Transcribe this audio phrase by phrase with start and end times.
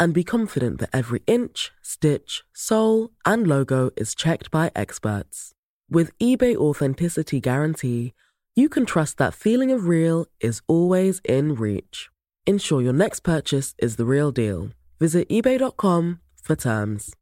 [0.00, 5.52] and be confident that every inch, stitch, sole, and logo is checked by experts.
[5.90, 8.14] With eBay Authenticity Guarantee,
[8.56, 12.08] you can trust that feeling of real is always in reach.
[12.46, 14.70] Ensure your next purchase is the real deal.
[14.98, 17.14] Visit eBay.com for terms.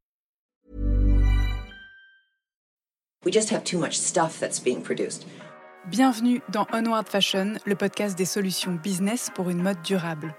[3.25, 5.27] We just have too much stuff that's being produced.
[5.91, 10.35] Bienvenue dans Onward Fashion, le podcast des solutions business pour une mode durable.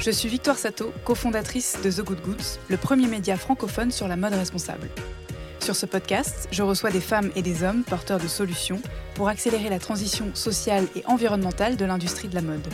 [0.00, 4.16] Je suis Victoire Sato, cofondatrice de The Good Goods, le premier média francophone sur la
[4.16, 4.88] mode responsable.
[5.60, 8.82] Sur ce podcast, je reçois des femmes et des hommes porteurs de solutions
[9.14, 12.66] pour accélérer la transition sociale et environnementale de l'industrie de la mode.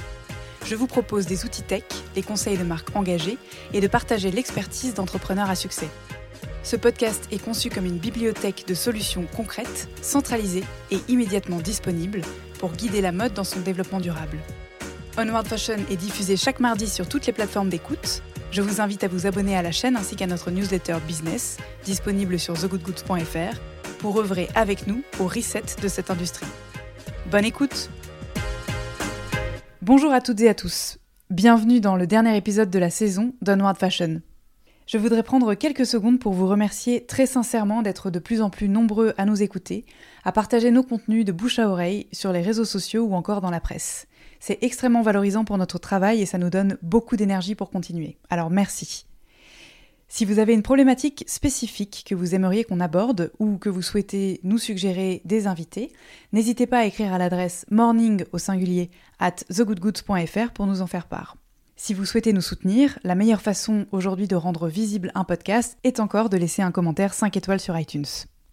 [0.67, 1.85] Je vous propose des outils tech,
[2.17, 3.39] les conseils de marques engagées
[3.73, 5.89] et de partager l'expertise d'entrepreneurs à succès.
[6.63, 12.23] Ce podcast est conçu comme une bibliothèque de solutions concrètes, centralisées et immédiatement disponibles
[12.59, 14.39] pour guider la mode dans son développement durable.
[15.19, 18.23] Onward Fashion est diffusé chaque mardi sur toutes les plateformes d'écoute.
[18.53, 22.39] Je vous invite à vous abonner à la chaîne ainsi qu'à notre newsletter business, disponible
[22.39, 23.59] sur thegoodgoods.fr,
[23.99, 26.47] pour œuvrer avec nous au reset de cette industrie.
[27.31, 27.91] Bonne écoute
[29.83, 30.99] Bonjour à toutes et à tous.
[31.29, 34.21] Bienvenue dans le dernier épisode de la saison d'Onward Fashion.
[34.87, 38.69] Je voudrais prendre quelques secondes pour vous remercier très sincèrement d'être de plus en plus
[38.69, 39.85] nombreux à nous écouter,
[40.25, 43.51] à partager nos contenus de bouche à oreille sur les réseaux sociaux ou encore dans
[43.51, 44.07] la presse.
[44.41, 48.17] C'est extrêmement valorisant pour notre travail et ça nous donne beaucoup d'énergie pour continuer.
[48.31, 49.07] Alors merci.
[50.09, 54.41] Si vous avez une problématique spécifique que vous aimeriez qu'on aborde ou que vous souhaitez
[54.43, 55.93] nous suggérer des invités,
[56.33, 61.07] n'hésitez pas à écrire à l'adresse morning au singulier at thegoodgoods.fr pour nous en faire
[61.07, 61.37] part.
[61.77, 66.01] Si vous souhaitez nous soutenir, la meilleure façon aujourd'hui de rendre visible un podcast est
[66.01, 68.05] encore de laisser un commentaire 5 étoiles sur iTunes.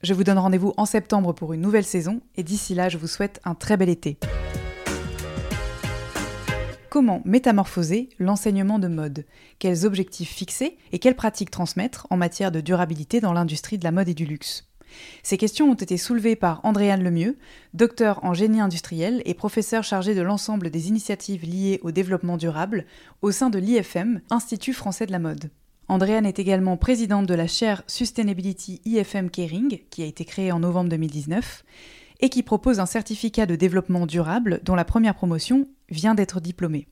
[0.03, 3.07] Je vous donne rendez-vous en septembre pour une nouvelle saison et d'ici là, je vous
[3.07, 4.19] souhaite un très bel été.
[6.89, 9.25] Comment métamorphoser l'enseignement de mode.
[9.59, 13.91] Quels objectifs fixer et quelles pratiques transmettre en matière de durabilité dans l'industrie de la
[13.91, 14.69] mode et du luxe?
[15.21, 17.37] Ces questions ont été soulevées par Andréane Lemieux,
[17.73, 22.85] docteur en génie industriel et professeur chargé de l'ensemble des initiatives liées au développement durable
[23.21, 25.51] au sein de l'IFM, Institut français de la mode.
[25.89, 30.59] Andréane est également présidente de la chaire Sustainability IFM Caring, qui a été créée en
[30.59, 31.63] novembre 2019,
[32.19, 36.87] et qui propose un certificat de développement durable dont la première promotion vient d'être diplômée.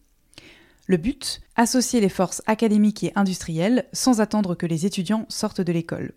[0.87, 5.71] Le but Associer les forces académiques et industrielles sans attendre que les étudiants sortent de
[5.71, 6.13] l'école.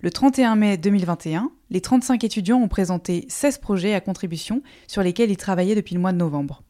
[0.00, 5.30] Le 31 mai 2021, les 35 étudiants ont présenté 16 projets à contribution sur lesquels
[5.30, 6.62] ils travaillaient depuis le mois de novembre.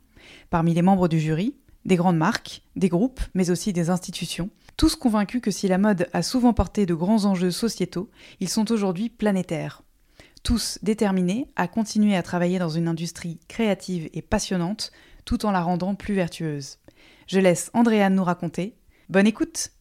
[0.50, 4.96] Parmi les membres du jury, des grandes marques, des groupes, mais aussi des institutions, tous
[4.96, 8.10] convaincus que si la mode a souvent porté de grands enjeux sociétaux,
[8.40, 9.82] ils sont aujourd'hui planétaires
[10.48, 14.92] tous déterminés à continuer à travailler dans une industrie créative et passionnante
[15.26, 16.78] tout en la rendant plus vertueuse.
[17.26, 18.74] Je laisse Andréane nous raconter.
[19.10, 19.72] Bonne écoute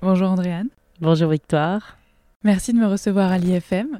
[0.00, 0.68] Bonjour Andréane.
[1.00, 1.98] Bonjour Victoire.
[2.44, 3.98] Merci de me recevoir à l'IFM.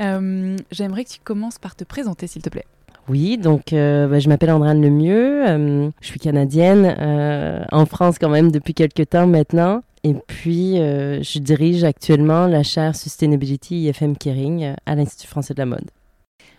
[0.00, 2.66] Euh, j'aimerais que tu commences par te présenter s'il te plaît.
[3.08, 8.30] Oui, donc euh, bah, je m'appelle Andréane Lemieux, euh, je suis canadienne, en France quand
[8.30, 9.82] même depuis quelques temps maintenant.
[10.06, 15.52] Et puis, euh, je dirige actuellement la chaire Sustainability IFM Kering euh, à l'Institut français
[15.52, 15.90] de la mode.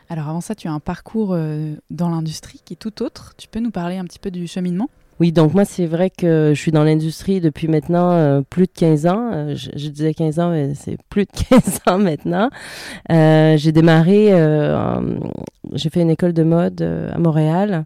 [0.09, 3.35] Alors avant ça, tu as un parcours euh, dans l'industrie qui est tout autre.
[3.37, 4.89] Tu peux nous parler un petit peu du cheminement?
[5.21, 9.07] Oui, donc moi, c'est vrai que je suis dans l'industrie depuis maintenant plus de 15
[9.07, 9.55] ans.
[9.55, 12.49] Je, je, disais 15 ans, mais c'est plus de 15 ans maintenant.
[13.09, 14.27] j'ai démarré,
[15.73, 17.85] j'ai fait une école de mode à Montréal.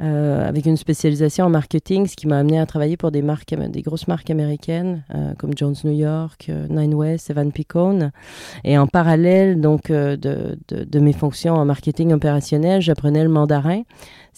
[0.00, 3.52] Euh, avec une spécialisation en marketing, ce qui m'a amené à travailler pour des marques,
[3.52, 8.12] des grosses marques américaines euh, comme Jones New York, euh, Nine West, Evan Picone.
[8.62, 13.82] Et en parallèle donc de, de, de, mes fonctions en marketing opérationnel, j'apprenais le mandarin,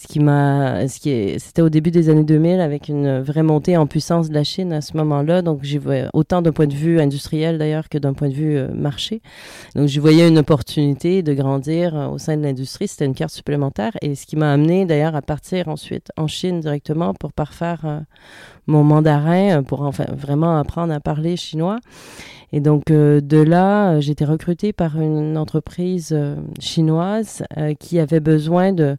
[0.01, 3.77] ce qui m'a, ce qui c'était au début des années 2000 avec une vraie montée
[3.77, 5.43] en puissance de la Chine à ce moment-là.
[5.43, 8.59] Donc j'y voyais autant d'un point de vue industriel d'ailleurs que d'un point de vue
[8.73, 9.21] marché.
[9.75, 12.87] Donc j'y voyais une opportunité de grandir au sein de l'industrie.
[12.87, 16.61] C'était une carte supplémentaire et ce qui m'a amené d'ailleurs à partir ensuite en Chine
[16.61, 17.99] directement pour parfaire euh,
[18.65, 21.77] mon mandarin, euh, pour enfin vraiment apprendre à parler chinois.
[22.53, 26.13] Et donc de là, j'ai été recrutée par une entreprise
[26.59, 27.43] chinoise
[27.79, 28.97] qui avait besoin de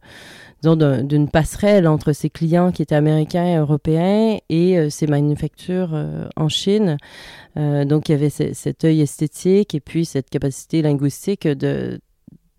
[0.62, 5.94] d'une passerelle entre ses clients qui étaient américains et européens et ses manufactures
[6.36, 6.96] en Chine.
[7.56, 12.00] donc il y avait cet œil esthétique et puis cette capacité linguistique de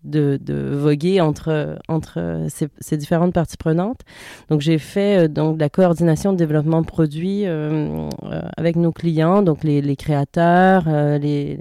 [0.04, 4.00] de, voguer entre, entre ces, différentes parties prenantes.
[4.48, 8.92] Donc, j'ai fait euh, donc, la coordination de développement de produits euh, euh, avec nos
[8.92, 10.84] clients, donc les, créateurs,
[11.18, 11.58] les,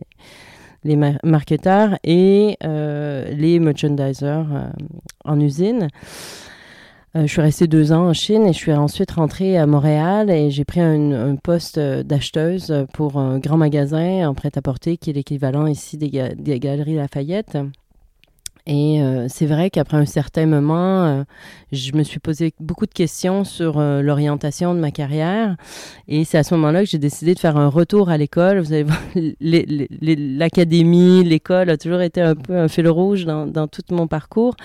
[0.84, 4.44] les marketeurs et les merchandisers
[5.26, 5.88] en usine.
[7.16, 10.52] je suis restée deux ans en Chine et je suis ensuite rentrée à Montréal et
[10.52, 15.98] j'ai pris un, poste d'acheteuse pour un grand magasin en prêt-à-porter qui est l'équivalent ici
[15.98, 17.58] des, des Galeries Lafayette.
[18.66, 21.24] Et euh, c'est vrai qu'après un certain moment, euh,
[21.74, 25.58] je me suis posé beaucoup de questions sur euh, l'orientation de ma carrière.
[26.08, 28.60] Et c'est à ce moment-là que j'ai décidé de faire un retour à l'école.
[28.60, 29.02] Vous voir,
[29.42, 34.56] l'académie, l'école a toujours été un peu un fil rouge dans, dans tout mon parcours.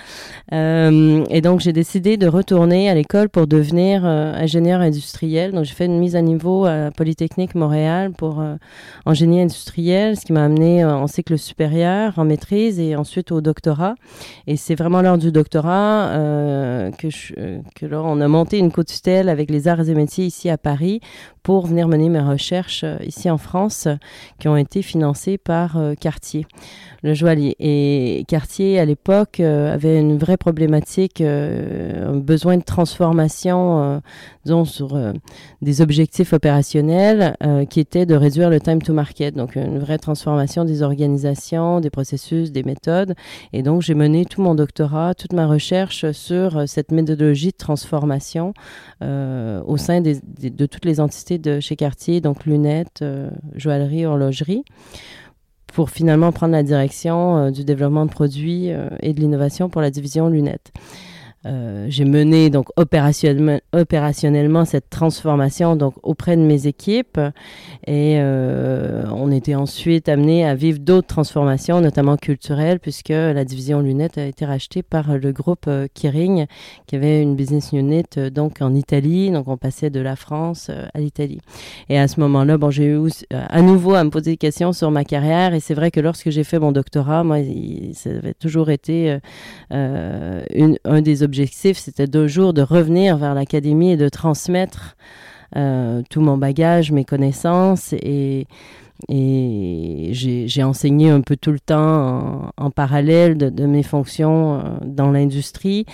[0.51, 5.51] et donc, j'ai décidé de retourner à l'école pour devenir ingénieur industriel.
[5.51, 8.41] Donc, j'ai fait une mise à niveau à Polytechnique Montréal pour
[9.05, 13.41] en génie industriel, ce qui m'a amené en cycle supérieur, en maîtrise et ensuite au
[13.41, 13.88] doctorat.
[14.47, 17.07] Et c'est vraiment lors du doctorat euh, que,
[17.37, 21.01] euh, là, on a monté une co-tutelle avec les arts et métiers ici à Paris
[21.43, 23.87] pour venir mener mes recherches euh, ici en France
[24.39, 26.45] qui ont été financées par Cartier
[27.03, 27.55] le joaillier.
[27.59, 33.99] Et Cartier, à l'époque, euh, avait une vraie problématique, euh, un besoin de transformation, euh,
[34.65, 34.99] sur
[35.61, 37.37] des objectifs opérationnels
[37.69, 39.35] qui étaient de réduire le time to market.
[39.35, 43.13] Donc, une vraie transformation des organisations, des processus, des méthodes.
[43.53, 48.53] Et donc, j'ai mené tout mon doctorat, toute ma recherche sur cette méthodologie de transformation
[49.01, 53.03] au sein de toutes les entités de chez Cartier, donc lunettes,
[53.55, 54.63] joaillerie, horlogerie
[55.73, 59.81] pour finalement prendre la direction euh, du développement de produits euh, et de l'innovation pour
[59.81, 60.71] la division lunettes.
[61.45, 67.17] Euh, j'ai mené donc opérationnellement, cette transformation donc auprès de mes équipes
[67.87, 73.79] et euh, on était ensuite amené à vivre d'autres transformations, notamment culturelles, puisque la division
[73.79, 76.45] lunettes a été rachetée par le groupe euh, Kering,
[76.87, 78.03] qui avait une business unit
[78.33, 79.31] donc en Italie.
[79.31, 81.39] Donc on passait de la France à l'Italie.
[81.87, 82.99] Et à ce moment-là, bon, j'ai eu
[83.31, 86.29] à nouveau à me poser des questions sur ma carrière et c'est vrai que lorsque
[86.31, 87.37] j'ai fait mon doctorat, moi,
[87.93, 89.17] ça avait toujours été
[89.71, 94.97] un des objectif, c'était deux jours de revenir vers l'académie et de transmettre
[95.55, 98.47] euh, tout mon bagage, mes connaissances et,
[99.07, 105.85] j'ai enseigné un peu tout le temps en, parallèle de, mes fonctions euh, dans l'industrie.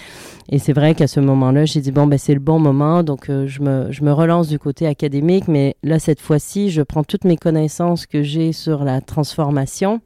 [0.49, 3.03] Et c'est vrai qu'à ce moment-là, j'ai dit, bon, ben, c'est le bon moment.
[3.03, 5.47] Donc, euh, je, me, relance du côté académique.
[5.47, 10.01] Mais là, cette fois-ci, je prends toutes mes connaissances que j'ai sur la transformation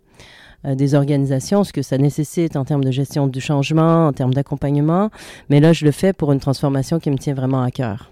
[0.63, 5.09] des organisations, ce que ça nécessite en termes de gestion du changement, en termes d'accompagnement.
[5.49, 8.11] Mais là, je le fais pour une transformation qui me tient vraiment à cœur.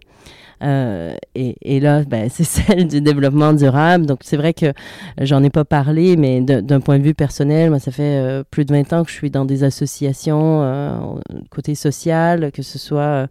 [0.63, 4.05] Euh, et, là, ben, c'est celle du développement durable.
[4.05, 4.73] Donc, c'est vrai que
[5.21, 8.65] j'en ai pas parlé, mais d'un point de vue personnel, moi, ça fait euh, plus
[8.65, 10.97] de 20 ans que je suis dans des associations euh,
[11.49, 13.27] côté social, que ce soit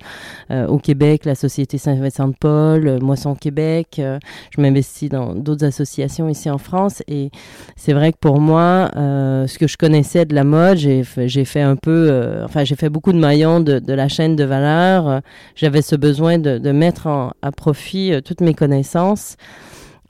[0.51, 4.01] au Québec, la Société Saint-Vincent-de-Paul, Moisson Québec.
[4.01, 7.03] je m'investis dans d'autres associations ici en France.
[7.09, 7.31] Et
[7.77, 11.77] c'est vrai que pour moi, ce que je connaissais de la mode, j'ai fait un
[11.77, 15.21] peu, enfin, j'ai fait beaucoup de maillons de, de, la chaîne de valeur.
[15.55, 19.37] J'avais ce besoin de, de mettre en à profit euh, toutes mes connaissances.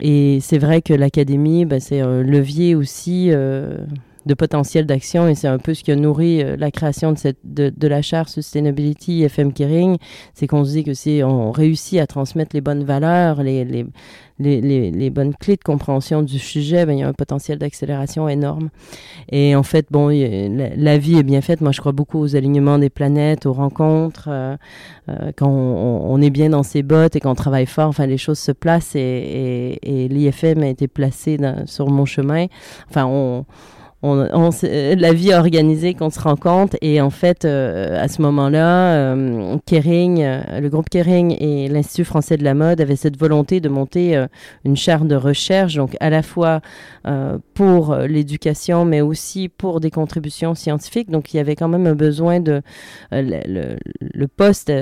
[0.00, 3.78] Et c'est vrai que l'académie, bah, c'est un levier aussi euh,
[4.26, 7.18] de potentiel d'action et c'est un peu ce qui a nourri euh, la création de,
[7.18, 9.96] cette, de, de la charte Sustainability FM Kering.
[10.34, 13.86] C'est qu'on se dit que si on réussit à transmettre les bonnes valeurs, les, les,
[14.38, 18.28] les, les, bonnes clés de compréhension du sujet, ben, il y a un potentiel d'accélération
[18.28, 18.68] énorme.
[19.30, 21.60] Et en fait, bon, la, vie est bien faite.
[21.60, 24.28] Moi, je crois beaucoup aux alignements des planètes, aux rencontres.
[24.28, 24.56] Euh,
[25.08, 28.38] euh, quand on, est bien dans ses bottes et qu'on travaille fort, enfin, les choses
[28.38, 32.46] se placent et, et, et l'IFM a été placé sur mon chemin.
[32.88, 33.46] Enfin, on
[34.06, 36.76] on, la vie organisée qu'on se rend compte.
[36.80, 42.04] Et en fait, euh, à ce moment-là, euh, Kering, euh, le groupe Kering et l'Institut
[42.04, 44.26] français de la mode avaient cette volonté de monter
[44.64, 46.60] une charte de recherche, donc à la fois
[47.54, 51.10] pour l'éducation, mais aussi pour des contributions scientifiques.
[51.10, 52.62] Donc il y avait quand même un besoin de
[53.12, 54.72] le, poste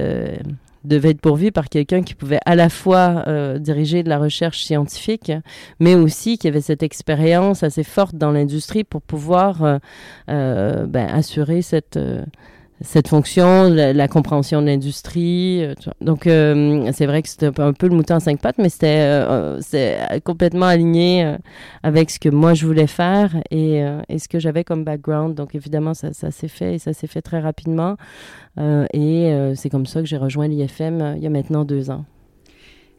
[0.84, 4.62] devait être pourvu par quelqu'un qui pouvait à la fois euh, diriger de la recherche
[4.64, 5.32] scientifique,
[5.80, 9.78] mais aussi qui avait cette expérience assez forte dans l'industrie pour pouvoir euh,
[10.28, 11.98] euh, ben, assurer cette
[12.84, 15.64] cette fonction, la, compréhension de l'industrie.
[15.64, 18.68] Euh, donc, euh, c'est vrai que c'était un peu le mouton à cinq pattes, mais
[18.68, 21.36] c'était complètement aligné
[21.82, 25.34] avec ce que moi je voulais faire et, et ce que j'avais comme background.
[25.34, 27.96] Donc, évidemment, ça, ça s'est fait et ça s'est fait très rapidement.
[28.58, 32.04] et c'est comme ça que j'ai rejoint l'IFM il y a maintenant deux ans.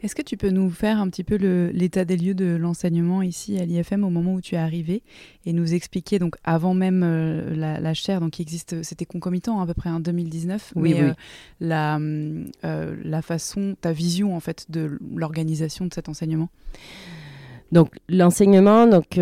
[0.03, 3.57] Est-ce que tu peux nous faire un petit peu l'état des lieux de l'enseignement ici
[3.57, 5.01] à l'IFM au moment où tu es arrivé
[5.45, 9.65] et nous expliquer, donc avant même euh, la, chaire, donc qui existe, c'était concomitant à
[9.65, 11.13] peu près en 2019, oui, mais euh,
[11.59, 16.49] la, euh, la façon, ta vision en fait de l'organisation de cet enseignement?
[17.71, 19.17] Donc l'enseignement, donc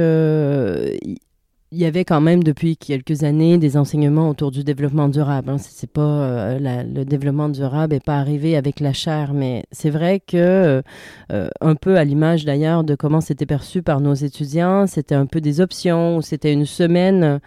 [1.73, 5.49] il y avait quand même depuis quelques années des enseignements autour du développement durable.
[5.49, 5.57] Hein.
[5.57, 10.19] C'est pas euh, le développement durable n'est pas arrivé avec la chair, mais c'est vrai
[10.19, 10.83] que
[11.31, 15.25] euh, un peu à l'image d'ailleurs de comment c'était perçu par nos étudiants, c'était un
[15.25, 16.21] peu des options.
[16.21, 17.39] C'était une semaine,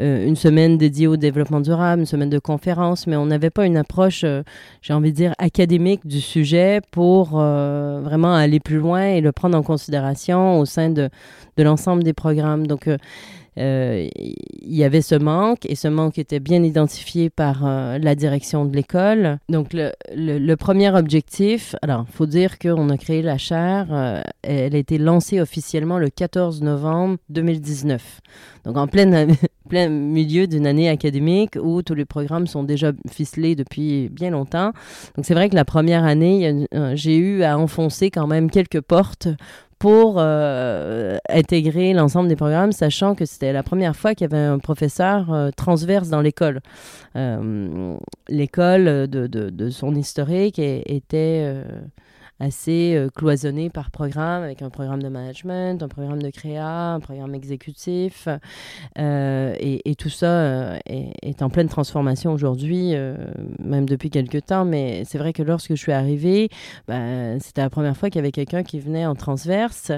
[0.00, 3.66] euh, une semaine dédiée au développement durable, une semaine de conférences, mais on n'avait pas
[3.66, 4.24] une approche,
[4.80, 9.58] j'ai envie de dire académique du sujet pour vraiment aller plus loin et le prendre
[9.58, 11.10] en considération au sein de
[11.56, 12.66] de l'ensemble des programmes.
[12.66, 12.88] Donc
[13.58, 18.14] euh, il y avait ce manque et ce manque était bien identifié par euh, la
[18.14, 19.38] direction de l'école.
[19.48, 24.78] Donc le, premier objectif, alors faut dire qu'on a créé la chaire, euh, elle a
[24.78, 28.20] été lancée officiellement le 14 novembre 2019.
[28.64, 28.86] Donc en
[29.68, 34.72] plein milieu d'une année académique où tous les programmes sont déjà ficelés depuis bien longtemps.
[35.16, 39.28] Donc c'est vrai que la première année, j'ai eu à enfoncer quand même quelques portes
[39.78, 44.44] pour euh, intégrer l'ensemble des programmes, sachant que c'était la première fois qu'il y avait
[44.44, 46.60] un professeur euh, transverse dans l'école.
[47.16, 47.96] Euh,
[48.28, 51.62] l'école de, de, de, son historique était
[52.40, 57.00] assez euh, cloisonné par programme, avec un programme de management, un programme de créa, un
[57.00, 58.28] programme exécutif.
[58.98, 62.94] Euh, et, tout ça euh, est, en pleine transformation aujourd'hui,
[63.62, 64.64] même depuis quelques temps.
[64.64, 66.48] Mais c'est vrai que lorsque je suis arrivée,
[66.88, 69.92] ben, c'était la première fois qu'il y avait quelqu'un qui venait en transverse.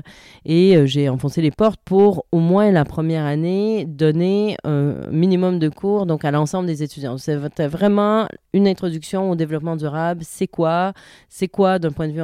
[0.45, 5.69] Et j'ai enfoncé les portes pour, au moins la première année, donner un minimum de
[5.69, 7.17] cours donc à l'ensemble des étudiants.
[7.17, 10.23] C'était vraiment une introduction au développement durable.
[10.25, 10.93] C'est quoi?
[11.29, 12.23] C'est quoi d'un point de vue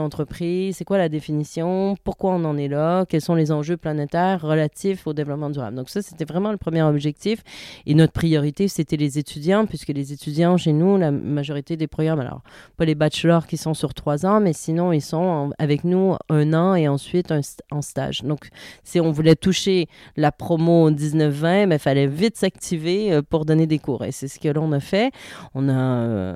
[0.72, 5.06] c'est quoi la définition, pourquoi on en est là, quels sont les enjeux planétaires relatifs
[5.06, 5.76] au développement durable?
[5.76, 7.42] Donc ça, c'était vraiment le premier objectif.
[7.86, 12.20] Et notre priorité, c'était les étudiants, puisque les étudiants chez nous, la majorité des programmes,
[12.20, 12.42] alors
[12.76, 16.52] pas les bachelors qui sont sur trois ans, mais sinon, ils sont avec nous un
[16.54, 17.32] an et ensuite
[17.70, 18.22] en stage.
[18.22, 18.48] Donc
[18.84, 23.66] si on voulait toucher la promo 19-20, il ben, fallait vite s'activer euh, pour donner
[23.66, 24.04] des cours.
[24.04, 25.12] Et c'est ce que l'on a fait.
[25.54, 26.34] On a euh,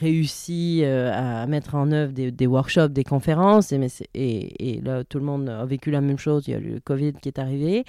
[0.00, 5.24] réussi euh, à mettre en œuvre des workshops des conférences, et, et, là, tout le
[5.24, 6.44] monde a vécu la même chose.
[6.46, 7.84] Il y a le COVID qui est arrivé.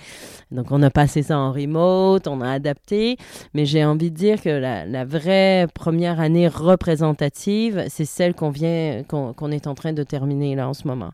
[0.51, 3.17] Donc, on a passé ça en remote, on a adapté.
[3.53, 9.03] Mais j'ai envie de dire que la, vraie première année représentative, c'est celle qu'on vient,
[9.07, 11.11] qu'on est en train de terminer là en ce moment.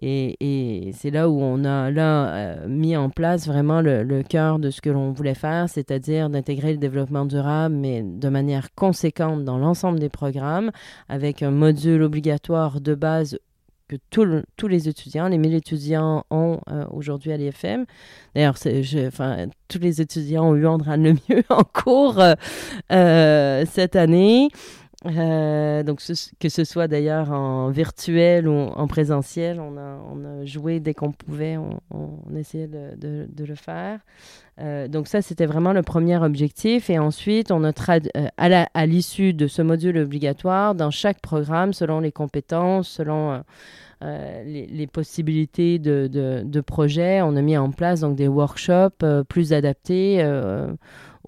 [0.00, 4.70] Et, et c'est là où on a euh, mis en place vraiment le cœur de
[4.70, 9.58] ce que l'on voulait faire, c'est-à-dire d'intégrer le développement durable, mais de manière conséquente dans
[9.58, 10.70] l'ensemble des programmes,
[11.08, 13.38] avec un module obligatoire de base
[13.88, 17.86] que tous les étudiants, les 1000 étudiants ont euh, aujourd'hui à l'IFM.
[18.34, 18.56] D'ailleurs,
[19.68, 22.22] tous les étudiants ont eu Andran le mieux en cours
[22.92, 24.50] euh, cette année.
[25.04, 26.00] Donc,
[26.40, 31.56] que ce soit d'ailleurs en virtuel ou en présentiel, on a, joué dès qu'on pouvait,
[31.56, 34.00] on, essayait de, le faire.
[34.60, 36.90] Euh, donc ça, c'était vraiment le premier objectif.
[36.90, 42.00] Et ensuite, on a euh, à l'issue de ce module obligatoire, dans chaque programme, selon
[42.00, 43.42] les compétences, selon
[44.02, 49.52] euh, les, possibilités de, de, projet, on a mis en place donc des workshops plus
[49.52, 50.24] adaptés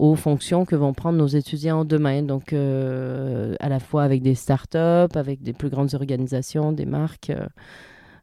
[0.01, 2.23] aux fonctions que vont prendre nos étudiants demain.
[2.23, 7.31] Donc à la fois avec des startups, avec des plus grandes organisations, des marques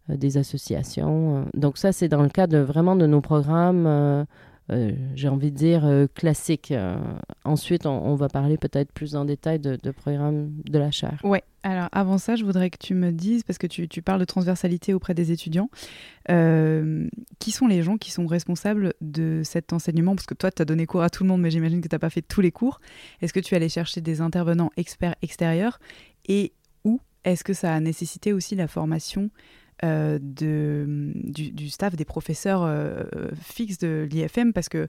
[0.09, 1.45] des associations.
[1.55, 4.27] Donc ça, c'est dans le cadre vraiment de nos programmes
[4.71, 6.73] euh, j'ai envie de dire, euh, classique.
[6.73, 6.97] Euh,
[7.45, 11.19] ensuite, on, va parler peut-être plus en détail de, de programme de la chaire.
[11.25, 14.21] Oui, alors avant ça, je voudrais que tu me dises, parce que tu, tu parles
[14.21, 15.71] de transversalité auprès des étudiants,
[16.29, 20.15] qui sont les gens qui sont responsables de cet enseignement?
[20.15, 21.95] Parce que toi, tu as donné cours à tout le monde, mais j'imagine que tu
[21.95, 22.81] n'as pas fait tous les cours.
[23.23, 25.79] Est-ce que tu allais chercher des intervenants experts extérieurs?
[26.27, 26.53] Et
[26.85, 29.31] où est-ce que ça a nécessité aussi la formation
[29.85, 33.05] euh, de, du, staff, des professeurs euh,
[33.41, 34.89] fixes de l'IFM, parce que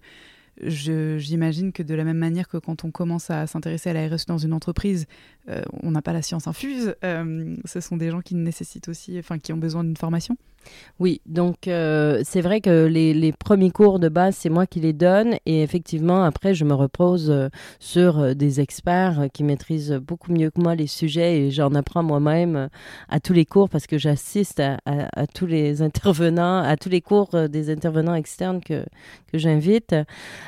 [0.61, 4.25] j'imagine que de la même manière que quand on commence à s'intéresser à la RSE
[4.25, 5.07] dans une entreprise,
[5.83, 6.95] on n'a pas la science infuse.
[7.01, 10.37] ce sont des gens qui nécessitent aussi, enfin, qui ont besoin d'une formation.
[10.99, 14.91] Oui, donc euh, c'est vrai que les, premiers cours de base, c'est moi qui les
[14.91, 17.47] donne et effectivement, après, je me repose euh,
[17.79, 22.03] sur euh, des experts qui maîtrisent beaucoup mieux que moi les sujets et j'en apprends
[22.03, 22.69] moi-même
[23.07, 27.29] à tous les cours parce que j'assiste à, tous les intervenants, à tous les cours
[27.49, 28.83] des intervenants externes que,
[29.31, 29.95] que j'invite.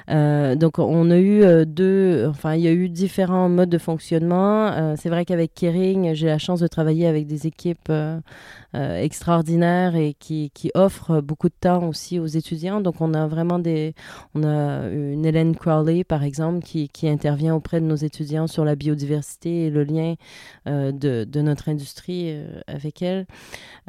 [0.08, 4.91] donc, on a eu deux, enfin, il y a eu différents modes de fonctionnement.
[4.96, 7.92] C'est vrai qu'avec Kering, j'ai la chance de travailler avec des équipes
[8.74, 12.82] extraordinaires et qui, qui, offre beaucoup de temps aussi aux étudiants.
[12.82, 13.94] Donc, on a vraiment des.
[14.34, 18.66] On a une Hélène Crowley, par exemple, qui, qui intervient auprès de nos étudiants sur
[18.66, 20.16] la biodiversité et le lien
[20.68, 23.26] euh, de, de, notre industrie euh, avec elle.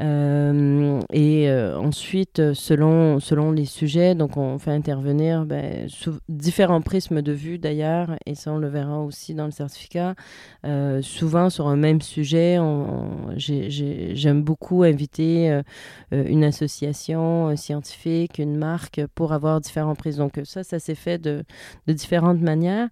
[0.00, 7.22] Euh, et ensuite, selon, selon les sujets, donc on fait intervenir ben, sous différents prismes
[7.22, 10.14] de vue d'ailleurs, et ça on le verra aussi dans le certificat.
[11.00, 12.58] Souvent sur un même sujet,
[13.36, 15.62] j'aime beaucoup inviter
[16.12, 20.16] euh, une association scientifique, une marque, pour avoir différents prises.
[20.16, 21.44] Donc ça, ça s'est fait de,
[21.86, 22.88] différentes manières.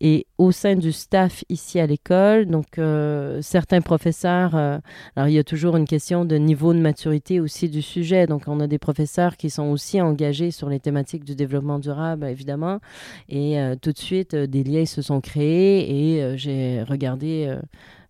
[0.00, 4.78] Et au sein du staff ici à l'école, donc euh, certains professeurs, euh,
[5.16, 8.26] alors il y a toujours une question de niveau de maturité aussi du sujet.
[8.26, 12.26] Donc on a des professeurs qui sont aussi engagés sur les thématiques du développement durable,
[12.26, 12.80] évidemment.
[13.28, 17.33] Et tout de suite, des liens se sont créés et j'ai regardé...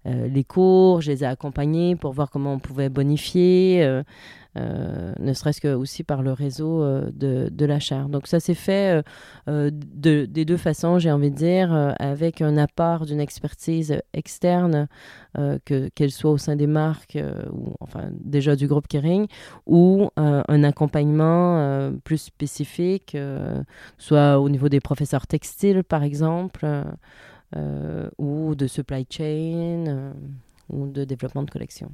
[0.04, 4.02] les cours, je les ai accompagnés pour voir comment on pouvait bonifier.
[4.56, 8.08] Euh, ne serait-ce que aussi par le réseau euh, de, de, la chaire.
[8.08, 9.02] Donc ça s'est fait
[9.48, 14.88] euh, de, des deux façons, j'ai envie de dire, avec un apport d'une expertise externe,
[15.64, 17.18] que, qu'elle soit au sein des marques,
[17.52, 19.26] ou enfin déjà du groupe Kering,
[19.66, 23.16] ou un accompagnement plus spécifique,
[23.98, 26.66] soit au niveau des professeurs textiles par exemple,
[28.18, 30.14] ou de supply chain,
[30.68, 31.92] ou de développement de collection.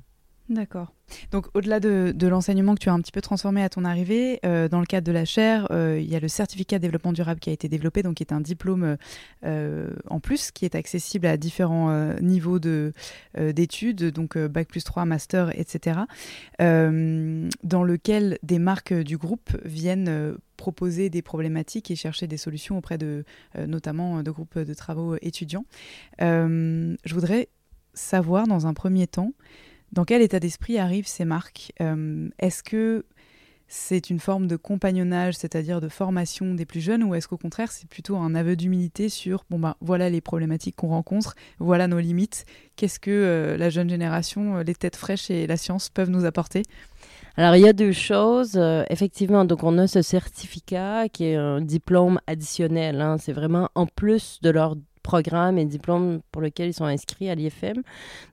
[0.51, 0.93] D'accord.
[1.31, 4.69] Donc au-delà de, l'enseignement que tu as un petit peu transformé à ton arrivée, euh,
[4.69, 7.39] dans le cadre de la chaire, euh, il y a le certificat de développement durable
[7.39, 8.97] qui a été développé, donc qui est un diplôme
[9.45, 15.57] euh, en plus qui est accessible à différents niveaux d'études, donc bac plus 3, master,
[15.57, 16.01] etc.
[16.59, 22.99] dans lequel des marques du groupe viennent proposer des problématiques et chercher des solutions auprès
[22.99, 23.25] de
[23.57, 25.65] notamment de groupes de travaux étudiants.
[26.19, 27.49] je voudrais
[27.95, 29.33] savoir dans un premier temps
[29.93, 33.05] dans quel état d'esprit arrivent ces marques euh, Est-ce que
[33.67, 37.71] c'est une forme de compagnonnage, c'est-à-dire de formation des plus jeunes, ou est-ce qu'au contraire
[37.71, 42.01] c'est plutôt un aveu d'humilité sur bon ben voilà les problématiques qu'on rencontre, voilà nos
[42.01, 46.11] limites, qu'est-ce que euh, la jeune génération, euh, les têtes fraîches et la science peuvent
[46.11, 46.63] nous apporter?
[47.37, 48.61] Alors, il y a deux choses.
[48.91, 53.01] effectivement, donc on a ce certificat qui est un diplôme additionnel.
[53.01, 53.17] Hein.
[53.19, 57.35] c'est vraiment en plus de leur programmes et diplômes pour lesquels ils sont inscrits à
[57.35, 57.77] l'IFM.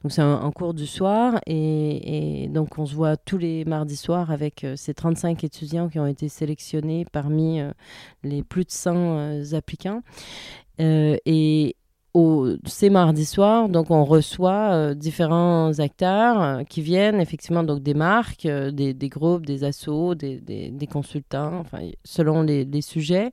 [0.04, 4.32] Donc c'est un, cours du soir et, donc on se voit tous les mardis soirs
[4.32, 7.72] avec euh, ces 35 étudiants qui ont été sélectionnés parmi euh,
[8.24, 10.02] les plus de 100 euh, applicants.
[10.80, 11.76] et
[12.14, 18.48] au, ces mardis soirs, donc on reçoit différents acteurs qui viennent effectivement donc des marques,
[18.48, 21.64] des, groupes, des assos, des, consultants,
[22.04, 23.32] selon les sujets.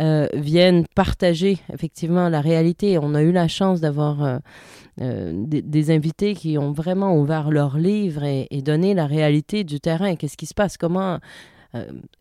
[0.00, 2.98] Euh, viennent partager effectivement la réalité.
[2.98, 4.38] On a eu la chance d'avoir euh,
[5.00, 10.14] euh, des, invités qui ont vraiment ouvert leur livre et, donné la réalité du terrain.
[10.14, 10.76] Qu'est-ce qui se passe?
[10.76, 11.18] Comment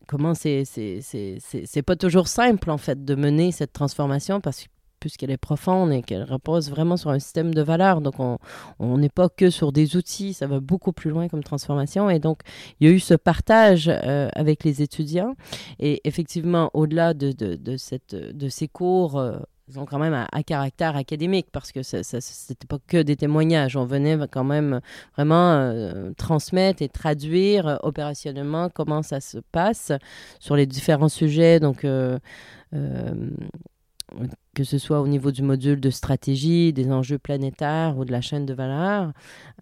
[0.08, 4.66] comment c'est c'est pas toujours simple en fait de mener cette transformation parce
[5.08, 8.02] puisqu'elle est profonde et qu'elle repose vraiment sur un système de valeurs.
[8.02, 12.10] Donc, on n'est pas que sur des outils, ça va beaucoup plus loin comme transformation.
[12.10, 12.42] Et donc,
[12.80, 15.36] il y a eu ce partage euh, avec les étudiants.
[15.80, 19.38] Et effectivement, au-delà de, ces cours, euh,
[19.70, 23.76] ils ont quand même à, caractère académique parce que ce n'était pas que des témoignages.
[23.76, 24.82] On venait quand même
[25.16, 29.92] vraiment euh, transmettre et traduire opérationnellement comment ça se passe
[30.40, 31.60] sur les différents sujets.
[31.60, 31.86] Donc,
[34.56, 38.22] que ce soit au niveau du module de stratégie, des enjeux planétaires ou de la
[38.22, 39.14] chaîne de valeur.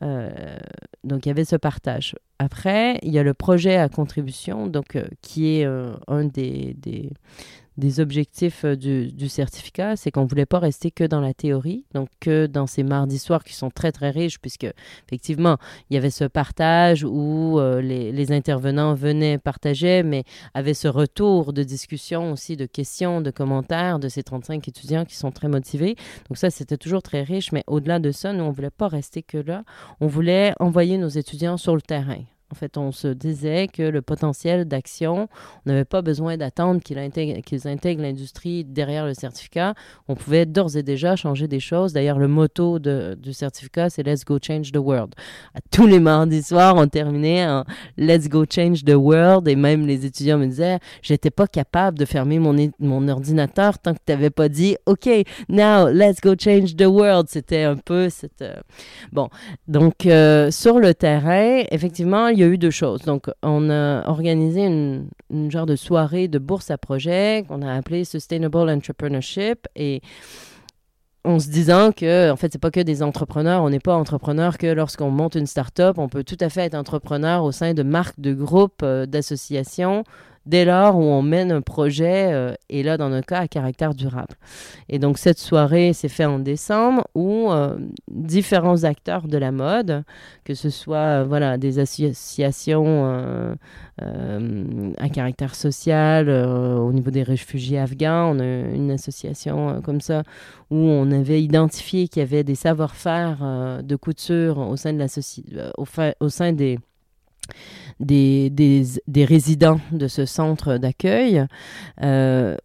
[0.02, 0.58] Euh,
[1.04, 2.16] donc il y avait ce partage.
[2.40, 6.76] Après, il y a le projet à contribution, donc euh, qui est euh, un des,
[6.78, 7.12] des,
[7.78, 11.86] des objectifs euh, du, certificat, c'est qu'on ne voulait pas rester que dans la théorie,
[11.94, 14.68] donc que dans ces mardis soirs qui sont très très riches, puisque
[15.08, 15.58] effectivement,
[15.90, 21.54] il y avait ce partage où euh, les, intervenants venaient, partager, mais avaient ce retour
[21.54, 25.96] de discussion aussi, de questions, de commentaires de ces 35 étudiants qui sont très motivés.
[26.30, 28.88] Donc ça, c'était toujours très riche, mais au-delà de ça, nous, on ne voulait pas
[28.88, 29.64] rester que là.
[30.00, 32.24] On voulait envoyer nos étudiants sur le terrain.
[32.56, 35.28] En fait, on se disait que le potentiel d'action,
[35.66, 39.74] on n'avait pas besoin d'attendre qu'ils intègrent, l'industrie derrière le certificat.
[40.08, 41.92] On pouvait d'ores et déjà changer des choses.
[41.92, 45.16] D'ailleurs, le motto du certificat, c'est Let's go change the world.
[45.54, 47.66] À tous les mardis soirs, on terminait en
[47.98, 49.50] Let's go change the world.
[49.50, 53.94] Et même les étudiants me disaient, j'étais pas capable de fermer mon, mon ordinateur tant
[53.94, 55.10] que tu n'avais pas dit, OK,
[55.50, 57.28] now let's go change the world.
[57.28, 58.42] C'était un peu cette.
[58.42, 58.56] Euh,
[59.12, 59.28] bon,
[59.68, 63.02] donc euh, sur le terrain, effectivement, il y a eu deux choses.
[63.02, 67.74] Donc, on a organisé une, une genre de soirée de bourse à projet qu'on a
[67.74, 70.02] appelée Sustainable Entrepreneurship et
[71.26, 73.64] en se disant que, en fait, c'est pas que des entrepreneurs.
[73.64, 75.98] On n'est pas entrepreneur que lorsqu'on monte une start-up.
[75.98, 80.04] On peut tout à fait être entrepreneur au sein de marques, de groupes, euh, d'associations,
[80.46, 83.94] dès lors où on mène un projet, euh, et là, dans notre cas, à caractère
[83.94, 84.36] durable.
[84.90, 87.78] Et donc, cette soirée s'est faite en décembre où euh,
[88.10, 90.04] différents acteurs de la mode,
[90.44, 93.56] que ce soit euh, voilà, des associations
[93.98, 100.24] à caractère social, au niveau des réfugiés afghans, on a une association comme ça
[100.70, 105.08] où on avait identifié qu'il y avait des savoir-faire de couture au sein, de la
[105.78, 105.86] au,
[106.20, 106.78] au sein des
[108.00, 111.46] des, des, résidents de ce centre d'accueil,
[112.04, 112.58] euh,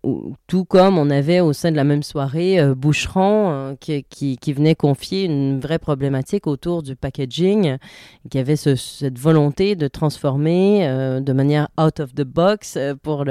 [0.49, 4.53] tout comme on avait au sein de la même soirée euh, Boucheron euh, qui, qui,
[4.53, 7.77] venait confier une vraie problématique autour du packaging,
[8.29, 13.25] qui avait cette volonté de transformer de manière out of the box, pour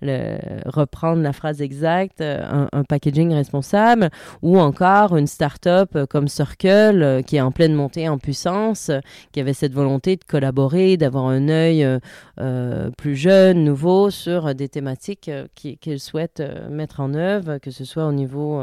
[0.00, 4.10] reprendre la phrase exacte, un, un, packaging responsable,
[4.42, 8.90] ou encore une start-up comme Circle qui est en pleine montée en puissance,
[9.32, 11.98] qui avait cette volonté de collaborer, d'avoir un œil euh,
[12.40, 17.84] euh, plus jeune, nouveau sur des thématiques euh, qu'ils souhaitent mettre en œuvre, que ce
[17.84, 18.62] soit au niveau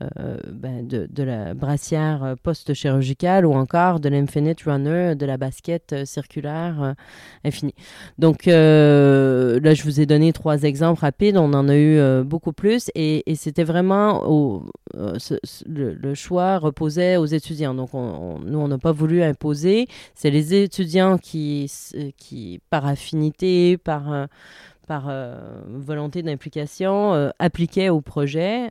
[0.00, 6.94] ben, de, la brassière post-chirurgicale ou encore de l'Infinite Runner, de la basket circulaire
[7.44, 7.74] infinie.
[8.18, 8.52] Donc là,
[9.74, 13.64] je vous ai donné trois exemples rapides, on en a eu beaucoup plus et, c'était
[13.64, 17.74] vraiment le, choix reposait aux étudiants.
[17.74, 21.66] Donc nous, on n'a pas voulu imposer, c'est les étudiants qui
[22.16, 24.26] qui, par affinité, par, euh,
[24.86, 28.70] par euh, volonté d'implication, appliquaient au projet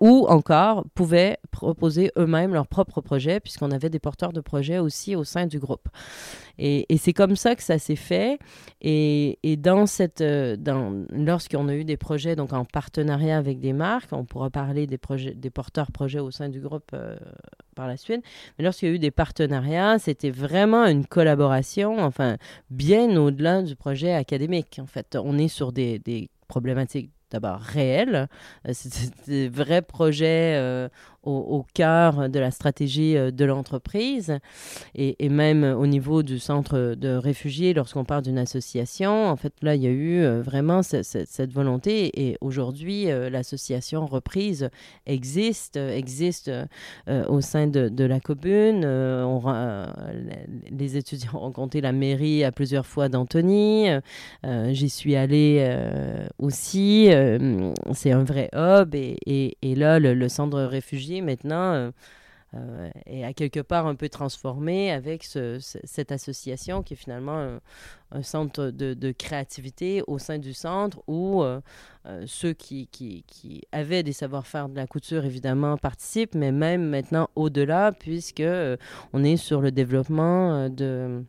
[0.00, 5.14] ou encore pouvaient proposer eux-mêmes leur propre projet, puisqu'on avait des porteurs de projets aussi
[5.14, 5.88] au sein du groupe.
[6.58, 8.38] Et, c'est comme ça que ça s'est fait.
[8.80, 10.56] Et, dans cette, euh,
[11.10, 14.98] lorsqu'on a eu des projets donc en partenariat avec des marques, on pourra parler des,
[14.98, 17.16] projets, porteurs projets au sein du groupe euh,
[17.74, 18.22] par la suite.
[18.58, 22.36] Mais lorsqu'il y a eu des partenariats, c'était vraiment une collaboration, enfin,
[22.70, 24.78] bien au-delà du projet académique.
[24.82, 28.28] En fait, on est sur des problématiques d'abord réel.
[28.68, 30.88] Euh, c'est des vrais projets euh,
[31.22, 34.38] au, cœur de la stratégie euh, de l'entreprise
[34.94, 39.28] et, même au niveau du centre de réfugiés lorsqu'on parle d'une association.
[39.28, 44.70] En fait, là, il y a eu vraiment cette volonté et aujourd'hui, l'association reprise
[45.06, 46.50] existe, existe
[47.06, 48.84] au sein de, la commune.
[50.70, 53.88] Les étudiants ont rencontré la mairie à plusieurs fois d'Antony.
[54.42, 55.76] J'y suis allée
[56.38, 57.10] aussi.
[57.20, 58.94] Euh, c'est un vrai hub.
[58.94, 61.90] Et, là, le, centre réfugié, maintenant, euh,
[62.54, 67.58] euh, est à quelque part un peu transformé avec cette association qui est finalement
[68.10, 71.44] un, centre de, créativité au sein du centre où
[72.26, 77.92] ceux qui, qui, avaient des savoir-faire de la couture, évidemment, participent, mais même maintenant au-delà,
[77.92, 78.42] puisque
[79.12, 81.24] on est sur le développement de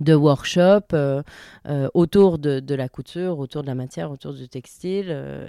[0.00, 1.22] de workshops euh,
[1.68, 5.46] euh, autour de, la couture, autour de la matière, autour du textile euh,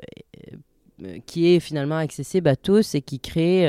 [1.25, 3.67] qui est finalement accessible à tous et qui crée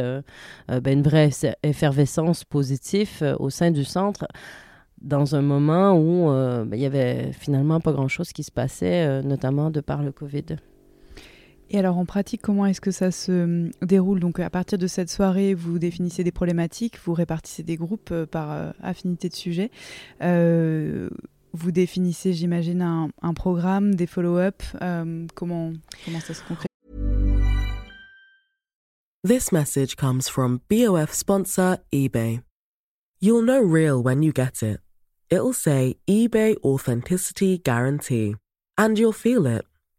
[0.68, 1.30] ben, une vraie
[1.62, 4.26] effervescence positive au sein du centre
[5.00, 9.80] dans un moment où ben, il avait finalement pas grand-chose qui se passait, notamment de
[9.80, 10.56] par le COVID.
[11.74, 14.20] Et alors en pratique, comment est-ce que ça se euh, déroule?
[14.20, 18.26] Donc à partir de cette soirée, vous définissez des problématiques, vous répartissez des groupes euh,
[18.26, 19.70] par euh, affinité de sujet.
[21.54, 24.62] vous définissez, j'imagine, un, programme, des follow-up.
[25.34, 25.72] comment,
[26.04, 26.66] comment ça se concrétise
[29.24, 32.40] This message comes from BOF sponsor eBay.
[33.20, 34.80] You'll know real when you get it.
[35.30, 38.34] It'll say eBay Authenticity Guarantee.
[38.76, 39.64] And you'll feel it.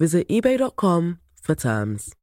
[0.00, 2.14] Visit eBay.com for terms.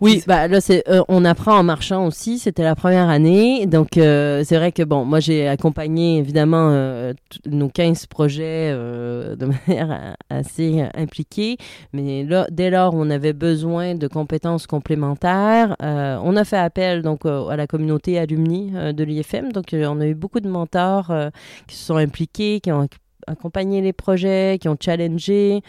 [0.00, 2.38] Oui, bah là c'est euh, on apprend en marchant aussi.
[2.38, 7.12] C'était la première année, donc euh, c'est vrai que bon, moi j'ai accompagné évidemment euh,
[7.46, 11.56] nos 15 projets euh, de manière assez impliquée,
[11.92, 17.02] mais là dès lors on avait besoin de compétences complémentaires, euh, on a fait appel
[17.02, 19.50] donc euh, à la communauté alumni euh, de l'IFM.
[19.52, 21.30] Donc euh, on a eu beaucoup de mentors euh,
[21.66, 22.86] qui se sont impliqués, qui ont
[23.28, 25.62] accompagné les projets, qui ont challengé.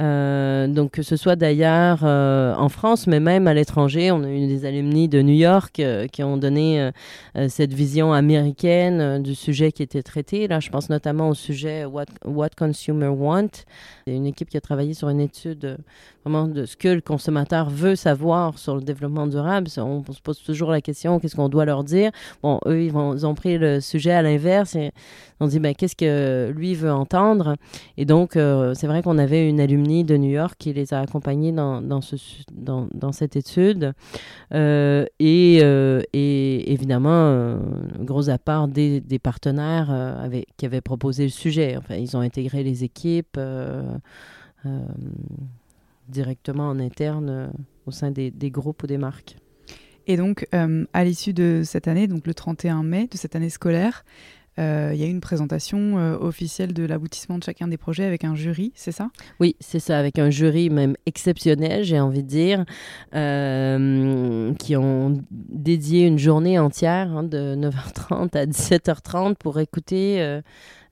[0.00, 4.28] Euh, donc que ce soit d'ailleurs euh, en France, mais même à l'étranger, on a
[4.28, 6.90] eu des alumni de New York euh, qui ont donné
[7.48, 10.48] cette vision américaine du sujet qui était traité.
[10.48, 13.48] Là, je pense notamment au sujet What, What Consumer Want.
[14.06, 15.78] C'est une équipe qui a travaillé sur une étude
[16.24, 19.68] vraiment de ce que le consommateur veut savoir sur le développement durable.
[19.78, 22.10] On, se pose toujours la question qu'est-ce qu'on doit leur dire?
[22.42, 24.92] Bon, eux, ils, ont pris le sujet à l'inverse et
[25.40, 26.92] on dit ben, qu'est-ce que lui veut
[27.96, 31.00] Et donc, euh, c'est vrai qu'on avait une alumni de New York qui les a
[31.00, 32.00] accompagnés dans,
[33.12, 33.92] cette étude.
[34.54, 37.58] Euh, et, euh, et évidemment,
[38.00, 41.76] gros apport des, des partenaires qui avaient proposé le sujet.
[41.76, 43.38] Enfin, ils ont intégré les équipes
[46.08, 47.52] directement en interne
[47.86, 49.36] au sein des, groupes ou des marques.
[50.06, 54.04] Et donc, à l'issue de cette année, donc le 31 mai de cette année scolaire,
[54.58, 58.04] euh, il y a eu une présentation euh, officielle de l'aboutissement de chacun des projets
[58.04, 59.08] avec un jury, c'est ça?
[59.40, 62.64] Oui, c'est ça, avec un jury même exceptionnel, j'ai envie de dire,
[63.14, 70.40] euh, qui ont dédié une journée entière, hein, de 9h30 à 17h30, pour écouter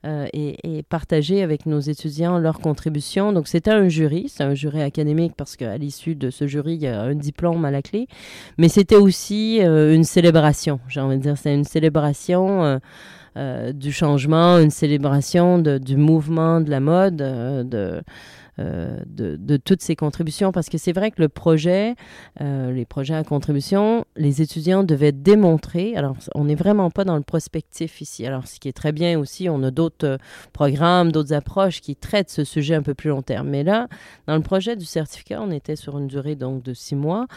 [0.03, 3.31] et, partager avec nos étudiants leurs contributions.
[3.31, 6.81] Donc, c'était un jury, c'est un jury académique parce qu'à l'issue de ce jury, il
[6.81, 8.07] y a un diplôme à la clé,
[8.57, 12.79] mais c'était aussi une célébration, j'ai envie de dire, c'est une célébration.
[13.37, 18.01] Euh, du changement, une célébration du mouvement de la mode, euh, de,
[18.59, 20.51] euh, de, de toutes ces contributions.
[20.51, 21.95] Parce que c'est vrai que le projet,
[22.39, 25.95] les projets à contribution, les étudiants devaient démontrer.
[25.95, 28.25] Alors, on n'est vraiment pas dans le prospectif ici.
[28.25, 30.17] Alors, ce qui est très bien aussi, on a d'autres
[30.51, 33.47] programmes, d'autres approches qui traitent ce sujet un peu plus long terme.
[33.47, 33.87] Mais là,
[34.27, 37.27] dans le projet du certificat, on était sur une durée donc de six mois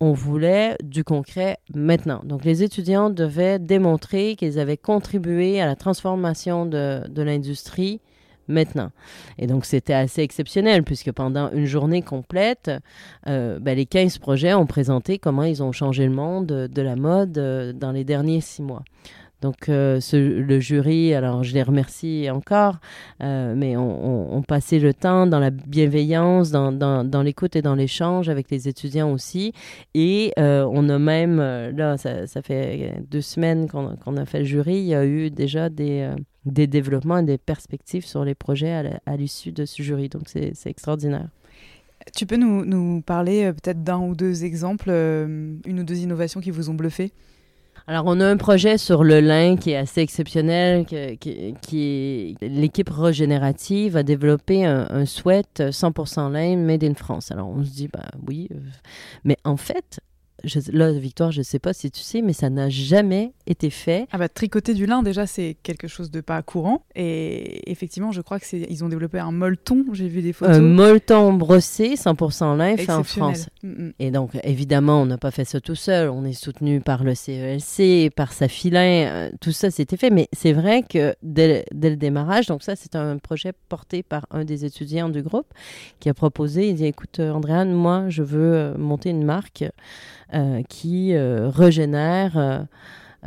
[0.00, 2.22] on voulait du concret maintenant.
[2.24, 8.00] Donc, les étudiants devaient démontrer qu'ils avaient contribué à la transformation de, l'industrie
[8.48, 8.90] maintenant.
[9.38, 12.70] Et donc, c'était assez exceptionnel puisque pendant une journée complète,
[13.28, 16.82] euh, ben, les 15 projets ont présenté comment ils ont changé le monde de, de
[16.82, 18.82] la mode euh, dans les derniers six mois.
[19.40, 22.78] Donc, euh, le jury, alors je les remercie encore,
[23.22, 28.50] euh, mais on, passait le temps dans la bienveillance, dans, l'écoute et dans l'échange avec
[28.50, 29.52] les étudiants aussi.
[29.94, 34.76] Et euh, on a même, là, ça, fait deux semaines qu'on a fait le jury,
[34.76, 36.10] il y a eu déjà des,
[36.44, 40.08] développements et des perspectives sur les projets à l'issue de ce jury.
[40.08, 41.28] Donc, c'est extraordinaire.
[42.16, 46.68] Tu peux nous, parler peut-être d'un ou deux exemples, une ou deux innovations qui vous
[46.68, 47.12] ont bluffé?
[47.90, 53.96] Alors, on a un projet sur le lin qui est assez exceptionnel, qui, l'équipe régénérative
[53.96, 57.32] a développé un, un sweat 100% lin made in France.
[57.32, 58.58] Alors, on se dit, bah oui, euh,
[59.24, 59.98] mais en fait,
[60.44, 63.70] je, là, Victoire, je ne sais pas si tu sais, mais ça n'a jamais été
[63.70, 64.06] fait.
[64.12, 68.20] Ah bah tricoter du lin déjà c'est quelque chose de pas courant et effectivement je
[68.20, 71.94] crois que c'est ils ont développé un molleton j'ai vu des photos Un molleton brossé
[71.94, 73.02] 100% lin fait en.
[73.02, 73.48] France.
[73.62, 73.90] Mm.
[73.98, 76.08] Et donc, évidemment, on n'a pas fait ça tout seul.
[76.08, 79.06] On est soutenu par le CELC, par Safilin.
[79.06, 80.10] euh, tout ça, c'était fait.
[80.10, 84.26] Mais c'est vrai que dès, dès le démarrage, donc ça, c'est un projet porté par
[84.30, 85.52] un des étudiants du groupe
[85.98, 89.62] qui a proposé, il dit, écoute, euh, Andréane, moi, je veux euh, monter une marque
[89.62, 90.29] euh,
[90.68, 92.36] qui euh, régénère...
[92.36, 92.60] euh,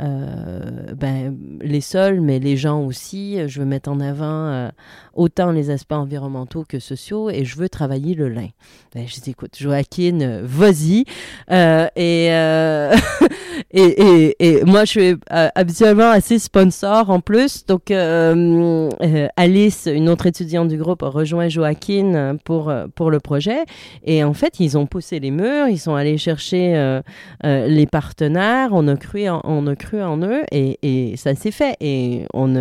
[0.00, 3.38] euh, ben, les sols, mais les gens aussi.
[3.46, 4.68] Je veux mettre en avant euh,
[5.14, 8.48] autant les aspects environnementaux que sociaux et je veux travailler le lin.
[8.94, 11.04] Ben, je dis, écoute, Joaquin, euh, vas-y.
[11.50, 12.96] Euh, et, euh,
[13.76, 17.66] et, moi, je suis euh, habituellement assez sponsor en plus.
[17.66, 23.20] Donc, euh, euh, Alice, une autre étudiante du groupe, a rejoint Joaquin pour, pour le
[23.20, 23.64] projet.
[24.04, 27.00] Et en fait, ils ont poussé les murs, ils sont allés chercher
[27.42, 31.76] les partenaires, on a cru en, on a cru en eux et, ça s'est fait.
[31.80, 32.54] Et on,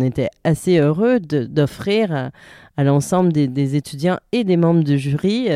[0.00, 2.30] était assez heureux d'offrir
[2.76, 5.48] à l'ensemble des, étudiants et des membres du jury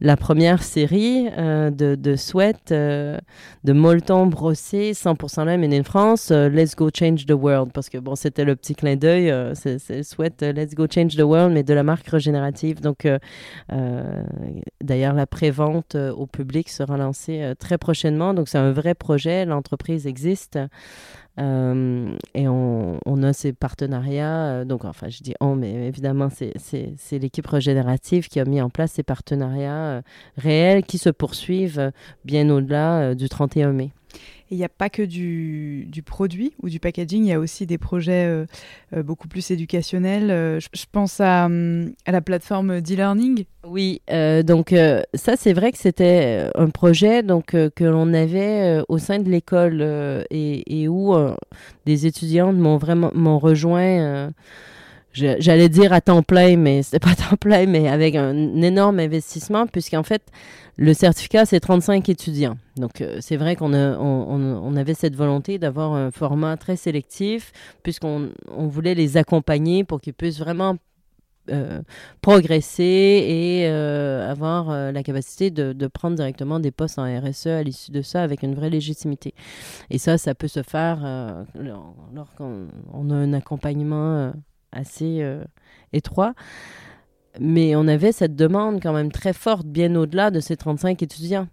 [0.00, 6.74] la première série de, de Sweat, de Molton Brossé, 100% là, mais in France, Let's
[6.74, 10.74] Go Change the World, parce que bon, c'était le petit clin d'œil, c'est Sweat, Let's
[10.74, 12.80] Go Change the World, mais de la marque régénérative.
[12.80, 13.06] Donc,
[14.82, 18.34] d'ailleurs, la prévente au public sera lancée très prochainement.
[18.34, 19.44] Donc, c'est un vrai projet.
[19.44, 20.58] L'entreprise existe.
[21.38, 24.46] Euh, et on, a ces partenariats.
[24.46, 28.70] Euh, donc, enfin, je dis on, mais évidemment, c'est l'équipe régénérative qui a mis en
[28.70, 30.02] place ces partenariats euh,
[30.36, 31.92] réels qui se poursuivent
[32.24, 33.90] bien au-delà du 31 mai
[34.50, 37.66] il n'y a pas que du, du, produit ou du packaging, il y a aussi
[37.66, 38.46] des projets euh,
[38.96, 40.30] euh, beaucoup plus éducationnels.
[40.30, 43.44] Euh, je, pense à, à, la plateforme d'e-learning.
[43.64, 44.00] Oui,
[44.44, 44.74] donc
[45.12, 49.82] ça c'est vrai que c'était un projet donc que l'on avait au sein de l'école
[50.30, 51.14] et, et, où
[51.84, 54.30] des étudiantes m'ont vraiment m'ont rejoint
[55.18, 59.00] j'allais dire à temps plein, mais c'était pas à temps plein, mais avec un énorme
[59.00, 60.22] investissement, puisqu'en fait,
[60.76, 62.56] le certificat, c'est 35 étudiants.
[62.76, 67.52] Donc, euh, c'est vrai qu'on on, avait cette volonté d'avoir un format très sélectif,
[67.82, 70.76] puisqu'on on voulait les accompagner pour qu'ils puissent vraiment
[71.50, 71.80] euh,
[72.20, 77.90] progresser et euh, avoir la capacité de, prendre directement des postes en RSE à l'issue
[77.90, 79.34] de ça avec une vraie légitimité.
[79.90, 81.00] Et ça, ça peut se faire
[82.14, 84.32] lorsqu'on a un accompagnement
[84.72, 85.24] assez
[85.92, 86.34] étroit
[87.40, 91.48] mais on avait cette demande quand même très forte, bien au-delà de ces 35 étudiants.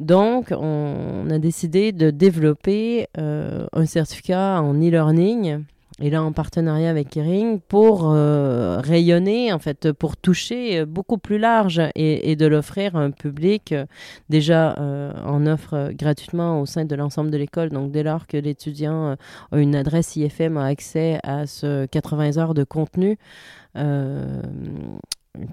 [0.00, 5.64] Donc, on, a décidé de développer euh, un certificat en e-learning,
[6.00, 11.38] et là en partenariat avec Kering, pour euh, rayonner, en fait, pour toucher beaucoup plus
[11.38, 13.86] large et, de l'offrir à un public euh,
[14.28, 14.76] déjà
[15.24, 17.70] en offre gratuitement au sein de l'ensemble de l'école.
[17.70, 19.16] Donc, dès lors que l'étudiant
[19.52, 23.18] a une adresse IFM, a accès à ce 80 heures de contenu,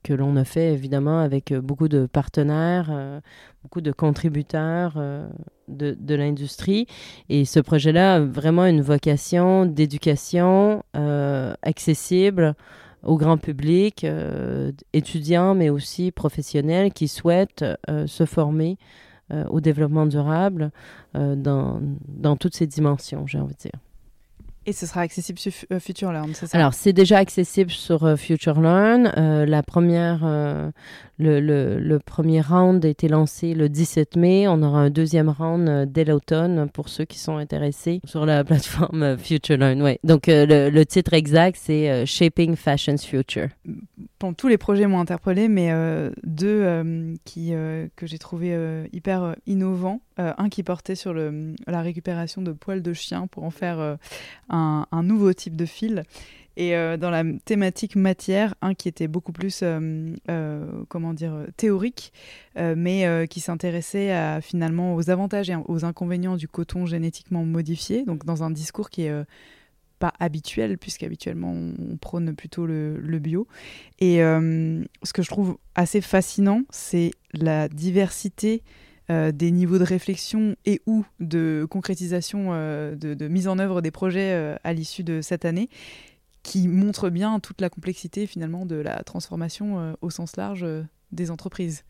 [0.04, 3.20] que l'on a fait évidemment avec euh, beaucoup de partenaires, euh,
[3.64, 5.28] beaucoup de contributeurs euh,
[5.68, 6.88] de, l'industrie.
[7.30, 10.84] Et ce projet-là a vraiment une vocation d'éducation
[11.64, 12.56] accessible
[13.04, 14.06] au grand public,
[14.94, 17.66] étudiants, mais aussi professionnels qui souhaitent
[18.06, 18.78] se former
[19.50, 20.72] au développement durable
[21.14, 23.85] dans, dans toutes ces dimensions, j'ai envie de dire.
[24.68, 26.58] Et ce sera accessible sur euh, FutureLearn, c'est ça?
[26.58, 29.12] Alors, c'est déjà accessible sur euh, FutureLearn.
[29.16, 30.26] Euh, la première,
[31.20, 34.48] le, le, le, premier round a été lancé le 17 mai.
[34.48, 39.18] On aura un deuxième round dès l'automne pour ceux qui sont intéressés sur la plateforme
[39.18, 39.82] FutureLearn.
[39.84, 40.00] Ouais.
[40.04, 43.50] Donc, le, le, titre exact, c'est Shaping Fashion's Future.
[44.34, 45.72] Tous les projets m'ont interpellé, mais
[46.24, 47.54] deux qui,
[47.96, 50.02] que j'ai trouvé hyper innovants.
[50.18, 53.98] un qui portait sur la récupération de poils de chien pour en faire
[54.50, 56.04] un, nouveau type de fil.
[56.58, 61.34] Et euh, dans la thématique matière, un qui était beaucoup plus, euh, euh, comment dire,
[61.58, 62.14] théorique,
[62.58, 68.44] mais qui s'intéressait finalement aux avantages et aux inconvénients du coton génétiquement modifié, donc dans
[68.44, 69.14] un discours qui est
[70.20, 73.48] habituel, puisqu'habituellement on prône plutôt le, bio.
[74.00, 78.64] Et ce que je trouve assez fascinant, c'est la diversité
[79.12, 83.92] euh, des niveaux de réflexion et ou de concrétisation, euh, de, mise en œuvre des
[83.92, 85.70] projets euh, à l'issue de cette année,
[86.42, 90.66] qui montrent bien toute la complexité finalement de la transformation au sens large
[91.12, 91.84] des entreprises.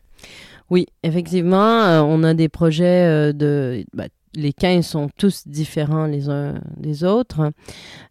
[0.68, 6.60] Oui, effectivement, on a des projets de bah, les 15 sont tous différents les uns
[6.76, 7.52] des autres.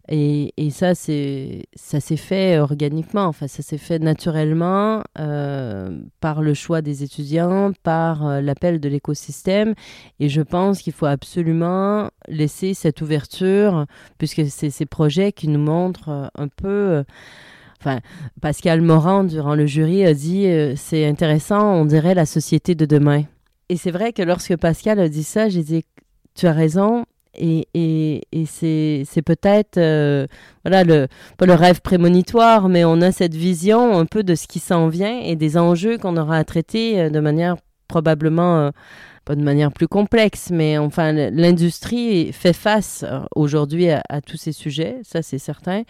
[0.08, 6.42] Et, et ça, c'est, ça s'est fait organiquement, enfin, ça s'est fait naturellement euh, par
[6.42, 9.74] le choix des étudiants, par euh, l'appel de l'écosystème.
[10.20, 13.86] Et je pense qu'il faut absolument laisser cette ouverture,
[14.18, 17.04] puisque c'est ces projets qui nous montrent euh, un peu.
[17.80, 18.00] Enfin,
[18.40, 23.22] Pascal Morand, durant le jury, a dit c'est intéressant, on dirait la société de demain.
[23.68, 25.84] Et c'est vrai que lorsque Pascal a dit ça, j'ai dit
[26.36, 27.04] tu as raison.
[27.38, 30.26] Et, et, c'est peut-être, euh,
[30.64, 34.46] voilà, le, pas le rêve prémonitoire, mais on a cette vision un peu de ce
[34.46, 37.56] qui s'en vient et des enjeux qu'on aura à traiter euh, de manière
[37.88, 38.70] probablement, euh,
[39.24, 44.98] pas de manière plus complexe, mais enfin, l'industrie fait face aujourd'hui à, tous ces sujets,
[45.02, 45.82] ça c'est certain.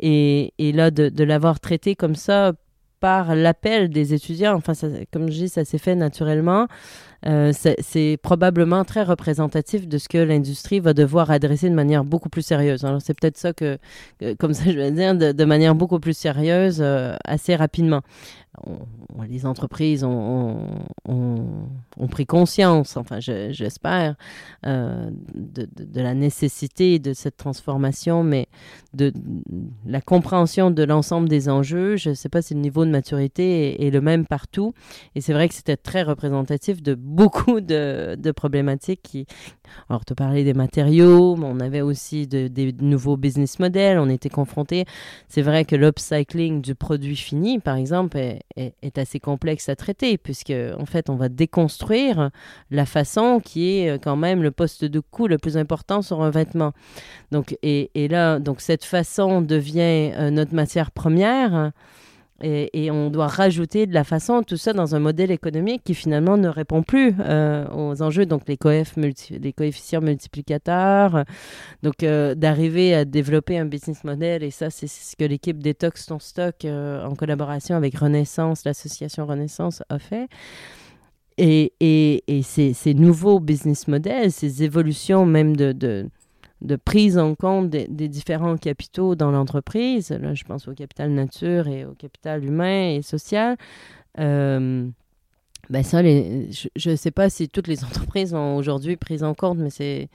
[0.00, 2.52] Et, et là, de, l'avoir traité comme ça
[3.00, 4.72] par l'appel des étudiants, enfin,
[5.12, 6.66] comme je dis, ça s'est fait naturellement.
[7.26, 12.28] Euh, c'est probablement très représentatif de ce que l'industrie va devoir adresser de manière beaucoup
[12.28, 12.84] plus sérieuse.
[12.84, 13.78] Alors c'est peut-être ça que,
[14.38, 18.02] comme ça je vais dire, de, manière beaucoup plus sérieuse euh, assez rapidement
[19.28, 20.58] les entreprises ont,
[22.10, 24.16] pris conscience, enfin j'espère,
[24.66, 28.48] euh, de, la nécessité de cette transformation, mais
[28.94, 29.12] de,
[29.86, 31.96] la compréhension de l'ensemble des enjeux.
[31.96, 34.74] Je ne sais pas si le niveau de maturité est, le même partout.
[35.14, 39.02] Et c'est vrai que c'était très représentatif de beaucoup de, problématiques.
[39.02, 39.26] Qui...
[39.88, 43.98] Alors, tu parlais des matériaux, mais on avait aussi des nouveaux business models.
[43.98, 44.84] On était confrontés.
[45.28, 50.18] C'est vrai que l'upcycling du produit fini, par exemple, est, est, assez complexe à traiter,
[50.18, 52.30] puisque en fait, on va déconstruire
[52.70, 56.22] la façon qui est euh, quand même le poste de coût le plus important sur
[56.22, 56.72] un vêtement.
[57.30, 61.72] Donc, et, et là, donc cette façon devient euh, notre matière première.
[62.40, 66.36] Et, on doit rajouter de la façon tout ça dans un modèle économique qui finalement
[66.36, 71.24] ne répond plus euh, aux enjeux, donc les, coefficients multiplicateurs,
[71.82, 76.06] donc euh, d'arriver à développer un business model, et ça c'est ce que l'équipe Detox
[76.06, 80.28] Ton Stock euh, en collaboration avec Renaissance, l'association Renaissance a fait.
[81.38, 81.72] Et,
[82.44, 86.08] ces, nouveaux business models, ces évolutions même de
[86.60, 90.10] de prise en compte des, différents capitaux dans l'entreprise.
[90.10, 93.56] Là, je pense au capital nature et au capital humain et social.
[94.18, 94.88] Euh,
[95.70, 99.58] ben ça, je ne sais pas si toutes les entreprises ont aujourd'hui pris en compte,
[99.58, 100.08] mais c'est,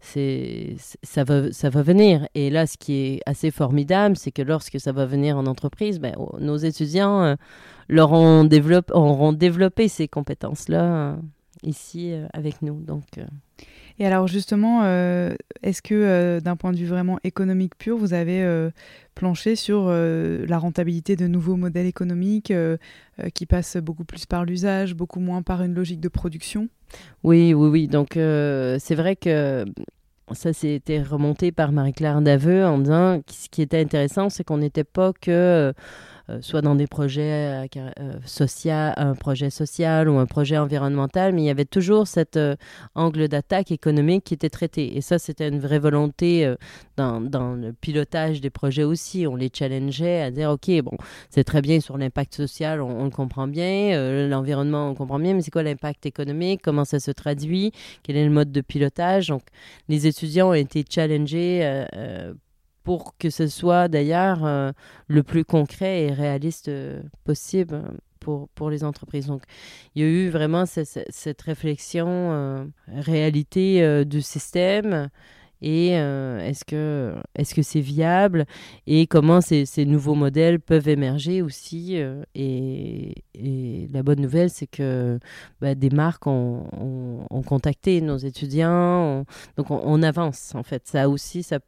[0.00, 2.26] c'est, ça, va, ça va venir.
[2.34, 6.00] Et là, ce qui est assez formidable, c'est que lorsque ça va venir en entreprise,
[6.00, 7.34] ben, nos étudiants euh,
[7.88, 11.16] leur ont développé, auront développé ces compétences-là euh,
[11.62, 12.80] ici avec nous.
[12.80, 13.04] Donc,
[13.98, 18.12] et alors justement, euh, est-ce que euh, d'un point de vue vraiment économique pur, vous
[18.12, 18.70] avez euh,
[19.14, 22.52] planché sur la rentabilité de nouveaux modèles économiques
[23.34, 26.68] qui passent beaucoup plus par l'usage, beaucoup moins par une logique de production?
[27.22, 27.86] Oui, oui, oui.
[27.86, 29.64] Donc c'est vrai que
[30.32, 34.58] ça s'était remonté par Marie-Claire Daveux en disant que ce qui était intéressant, c'est qu'on
[34.58, 35.72] n'était pas que
[36.40, 41.42] soit dans des projets euh, euh, sociaux, un projet social ou un projet environnemental, mais
[41.42, 42.38] il y avait toujours cet
[42.94, 44.96] angle d'attaque économique qui était traité.
[44.96, 46.52] Et ça, c'était une vraie volonté
[46.96, 49.26] dans, dans, le pilotage des projets aussi.
[49.26, 50.96] On les challengeait à dire, OK, bon,
[51.30, 55.42] c'est très bien sur l'impact social, on, le comprend bien, l'environnement, on comprend bien, mais
[55.42, 57.72] c'est quoi l'impact économique, comment ça se traduit,
[58.02, 59.28] quel est le mode de pilotage?
[59.28, 59.42] Donc,
[59.88, 61.84] les étudiants ont été challengés
[62.84, 64.70] pour que ce soit d'ailleurs euh,
[65.08, 67.82] le plus concret et réaliste euh, possible
[68.20, 69.26] pour, pour les entreprises.
[69.26, 69.42] Donc,
[69.94, 75.08] il y a eu vraiment cette, réflexion euh, réalité du système
[75.62, 78.44] et est-ce que est-ce que c'est viable
[78.86, 81.94] et comment ces, ces, nouveaux modèles peuvent émerger aussi
[82.34, 85.18] et, et, la bonne nouvelle c'est que
[85.62, 86.66] bah, des marques ont,
[87.30, 89.24] ont, contacté nos étudiants
[89.56, 91.60] donc on, on, avance en fait ça aussi ça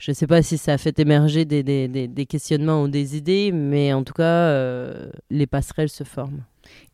[0.00, 3.18] je ne sais pas si ça a fait émerger des, des, des, questionnements ou des
[3.18, 6.42] idées, mais en tout cas, euh, les passerelles se forment.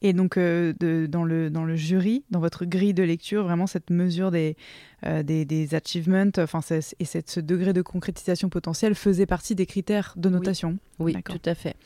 [0.03, 3.69] Et donc, euh, de, dans, le, dans le jury, dans votre grille de lecture, vraiment
[3.69, 4.57] cette mesure des,
[5.05, 6.61] euh, des, des, achievements enfin,
[6.99, 10.77] et cette, ce degré de concrétisation potentielle faisait partie des critères de notation.
[10.99, 11.77] Oui, tout à fait.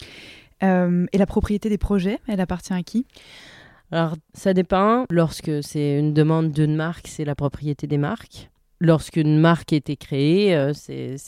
[0.63, 3.05] et la propriété des projets, elle appartient à qui?
[3.93, 5.05] Alors, ça dépend.
[5.11, 8.50] Lorsque c'est une demande d'une marque, c'est la propriété des marques
[8.81, 11.19] lorsqu'une marque été créée, euh, c'est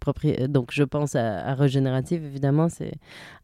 [0.00, 0.48] propriétaire.
[0.48, 2.94] Donc, je pense à, Régénérative, évidemment, c'est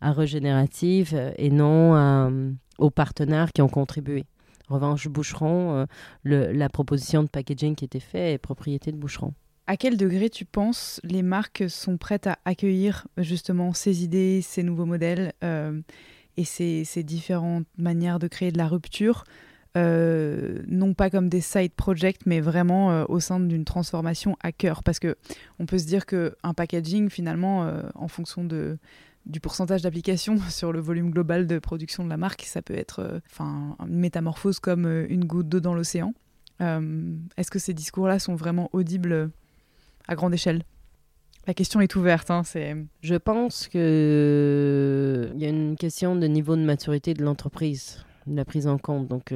[0.01, 4.25] à Régénérative euh, et non euh, aux partenaires qui ont contribué.
[4.69, 5.87] En revanche, Boucheron,
[6.25, 9.35] la proposition de packaging qui était faite est propriété de Boucheron.
[9.67, 14.63] À quel degré tu penses les marques sont prêtes à accueillir justement ces idées, ces
[14.63, 15.35] nouveaux modèles
[16.39, 19.25] et ces, différentes manières de créer de la rupture
[19.77, 24.53] euh, non pas comme des side projects, mais vraiment euh, au sein d'une transformation à
[24.53, 24.83] cœur.
[24.83, 25.17] Parce que
[25.59, 28.79] on peut se dire qu'un packaging, finalement, euh, en fonction de,
[29.27, 33.21] du pourcentage d'application sur le volume global de production de la marque, ça peut être
[33.31, 36.15] enfin une métamorphose comme une goutte d'eau dans l'océan.
[36.61, 39.31] Est-ce que ces discours-là sont vraiment audibles
[40.07, 40.63] à grande échelle?
[41.47, 42.31] La question est ouverte.
[42.31, 42.43] Hein,
[43.03, 48.67] Je pense qu'il y a une question de niveau de maturité de l'entreprise la prise
[48.67, 49.09] en compte.
[49.09, 49.33] Donc,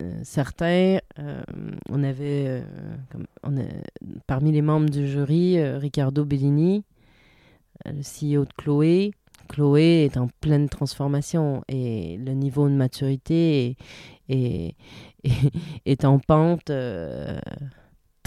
[0.00, 1.40] euh, certains, euh,
[1.88, 2.62] on avait, euh,
[4.26, 6.84] parmi les membres du jury, Ricardo Bellini,
[7.86, 9.12] le CEO de Chloé.
[9.48, 13.76] Chloé est en pleine transformation et le niveau de maturité
[14.28, 14.74] est
[16.04, 16.70] en pente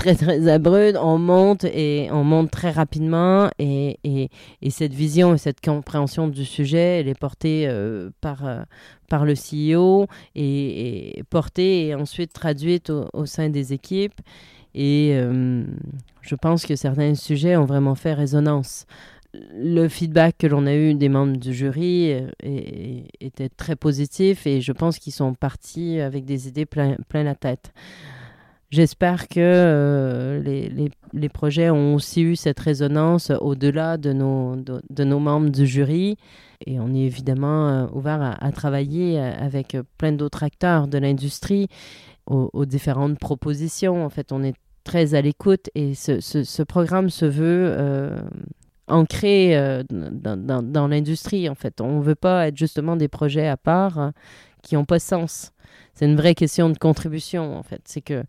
[0.02, 4.30] très très abrupt, on monte et on monte très rapidement et, et,
[4.64, 8.64] et cette vision et cette compréhension du sujet, elle est portée euh, par, euh,
[9.10, 14.20] par le CEO et, portée et ensuite traduite au, sein des équipes.
[14.74, 15.64] Et euh,
[16.22, 18.88] je pense que certains sujets ont vraiment fait résonance
[19.54, 22.12] le feedback que l'on a eu des membres du jury
[23.22, 27.36] était très positif et je pense qu'ils sont partis avec des idées plein, plein la
[27.36, 27.72] tête.
[28.72, 30.72] J'espère que euh, les,
[31.14, 36.16] les, projets ont aussi eu cette résonance au-delà de nos, de, nos membres du jury.
[36.66, 41.68] Et on est évidemment euh, ouvert à, travailler avec plein d'autres acteurs de l'industrie
[42.28, 44.06] aux, différentes propositions.
[44.06, 44.56] En fait, on est
[44.86, 48.22] très à l'écoute et ce, ce, programme se veut euh,
[48.88, 51.82] ancré euh, dans, dans, dans l'industrie, en fait.
[51.82, 54.10] On ne veut pas être justement des projets à part euh,
[54.62, 55.52] qui n'ont pas de sens.
[55.94, 57.82] C'est une vraie question de contribution, en fait.
[57.86, 58.24] C'est que,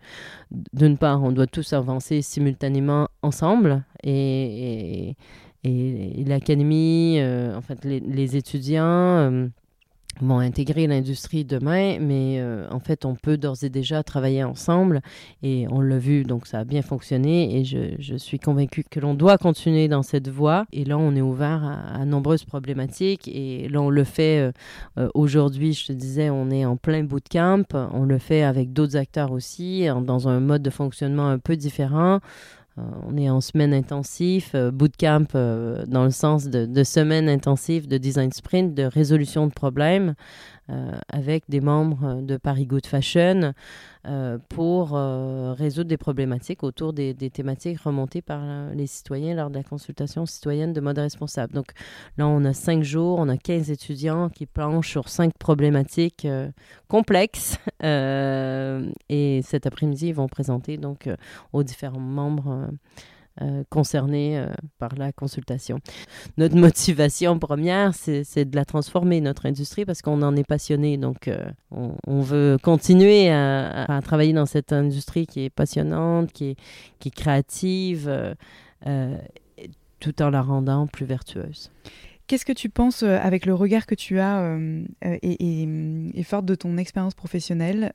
[0.73, 5.17] d'une part, on doit tous avancer simultanément ensemble et,
[5.65, 9.49] et, l'académie, euh, en fait, les, les étudiants euh,
[10.21, 15.01] vont intégrer l'industrie demain, mais euh, en fait, on peut d'ores et déjà travailler ensemble
[15.43, 19.15] et on l'a vu, donc ça a bien fonctionné et je, suis convaincue que l'on
[19.15, 20.67] doit continuer dans cette voie.
[20.73, 24.53] Et là, on est ouvert à, à nombreuses problématiques et là, on le fait euh,
[24.99, 28.97] euh, aujourd'hui, je te disais, on est en plein bootcamp, on le fait avec d'autres
[28.97, 32.21] acteurs aussi, dans un mode de fonctionnement un peu différent.
[32.79, 37.29] Euh, on est en semaine intensive, euh, bootcamp euh, dans le sens de, de, semaine
[37.29, 40.15] intensive de design sprint, de résolution de problèmes
[41.09, 43.53] avec des membres de Paris Good Fashion
[44.49, 49.63] pour résoudre des problématiques autour des, des, thématiques remontées par les citoyens lors de la
[49.63, 51.53] consultation citoyenne de mode responsable.
[51.53, 51.73] Donc
[52.17, 56.27] là, on a cinq jours, on a 15 étudiants qui planchent sur cinq problématiques
[56.89, 61.09] complexes et cet après-midi, ils vont présenter donc
[61.53, 62.69] aux différents membres
[63.41, 65.79] euh, concernés euh, par la consultation.
[66.37, 70.99] Notre motivation première, c'est de la transformer, notre industrie, parce qu'on en est passionné.
[70.99, 76.57] Donc, euh, on, veut continuer à, travailler dans cette industrie qui est passionnante, qui
[77.01, 78.37] est, créative,
[79.99, 81.71] tout en la rendant plus vertueuse.
[82.27, 84.59] Qu'est-ce que tu penses, avec le regard que tu as
[85.03, 85.69] et, et,
[86.15, 87.95] et, fort de ton expérience professionnelle,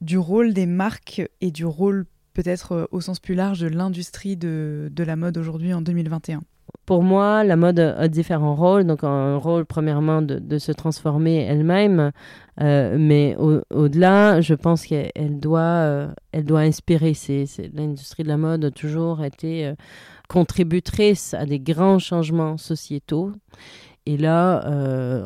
[0.00, 2.06] du rôle des marques et du rôle
[2.36, 6.42] peut-être euh, au sens plus large de l'industrie de, de, la mode aujourd'hui en 2021
[6.84, 8.84] Pour moi, la mode a différents rôles.
[8.84, 12.12] Donc, un rôle, premièrement, de, de se transformer elle-même.
[12.60, 13.36] Euh, mais
[13.70, 17.14] au-delà, au je pense qu'elle doit, euh, doit inspirer.
[17.72, 19.74] L'industrie de la mode a toujours été euh,
[20.28, 23.32] contributrice à des grands changements sociétaux.
[24.04, 24.62] Et là,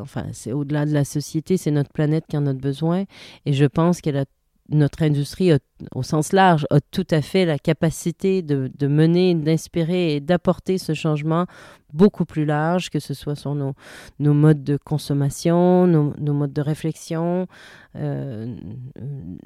[0.01, 3.03] enfin, c'est au-delà de la société, c'est notre planète qui en a besoin.
[3.45, 4.25] Et je pense qu'elle a
[4.71, 5.51] notre industrie,
[5.93, 10.93] au sens large, a tout à fait la capacité de, mener, d'inspirer et d'apporter ce
[10.93, 11.45] changement
[11.93, 13.73] beaucoup plus large, que ce soit sur nos,
[14.19, 17.47] modes de consommation, nos, modes de réflexion,
[17.95, 18.55] euh,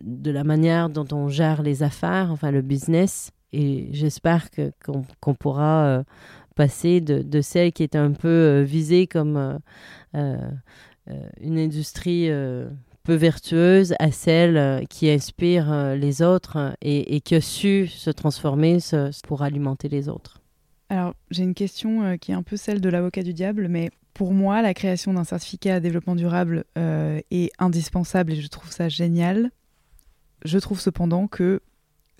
[0.01, 3.31] de la manière dont on gère les affaires, enfin le business.
[3.51, 4.49] Et j'espère
[4.83, 6.03] qu'on qu pourra euh,
[6.55, 9.59] passer de, celle qui est un peu euh, visée comme
[10.13, 12.29] une industrie
[13.05, 17.87] peu vertueuse à celle euh, qui inspire euh, les autres euh, et, qui a su
[17.87, 18.79] se transformer
[19.25, 20.41] pour alimenter les autres.
[20.89, 24.33] Alors, j'ai une question qui est un peu celle de l'avocat du diable, mais pour
[24.33, 28.87] moi, la création d'un certificat à développement durable euh, est indispensable et je trouve ça
[28.87, 29.51] génial.
[30.45, 31.61] Je trouve cependant que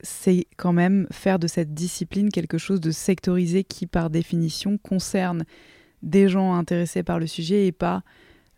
[0.04, 5.46] c'est quand même faire de cette discipline quelque chose de sectorisé qui, par définition, concerne
[6.04, 8.04] des gens intéressés par le sujet et pas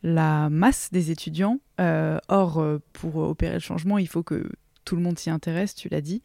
[0.04, 1.60] la masse des étudiants.
[1.80, 4.50] Euh, or, euh, pour opérer le changement, il faut que
[4.86, 6.22] tout le monde s'y intéresse, tu l'as dit.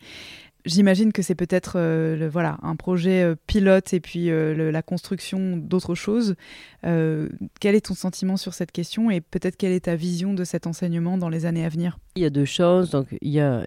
[0.65, 6.37] J'imagine que c'est peut-être euh, voilà, un projet pilote et puis la construction d'autres choses.
[6.83, 10.69] Quel est ton sentiment sur cette question et peut-être quelle est ta vision de cet
[10.69, 11.99] enseignement dans les années à venir?
[12.15, 12.91] Il y a deux choses.
[12.91, 13.65] Donc, il y a,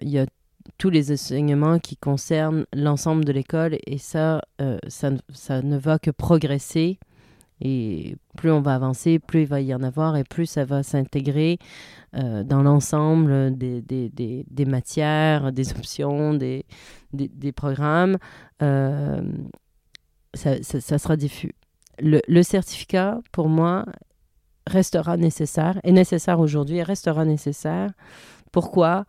[0.78, 4.40] tous les enseignements qui concernent l'ensemble de l'école et ça,
[4.88, 6.98] ça ne va que progresser.
[7.60, 10.82] Et plus on va avancer, plus il va y en avoir et plus ça va
[10.82, 11.58] s'intégrer
[12.14, 16.64] euh, dans l'ensemble des, des, des, matières, des options, des,
[17.54, 18.18] programmes.
[18.62, 19.22] Euh,
[20.34, 21.54] ça, ça, ça, sera diffus.
[21.98, 23.86] Le, certificat, pour moi,
[24.66, 27.90] restera nécessaire, est nécessaire aujourd'hui et restera nécessaire.
[28.52, 29.06] Pourquoi?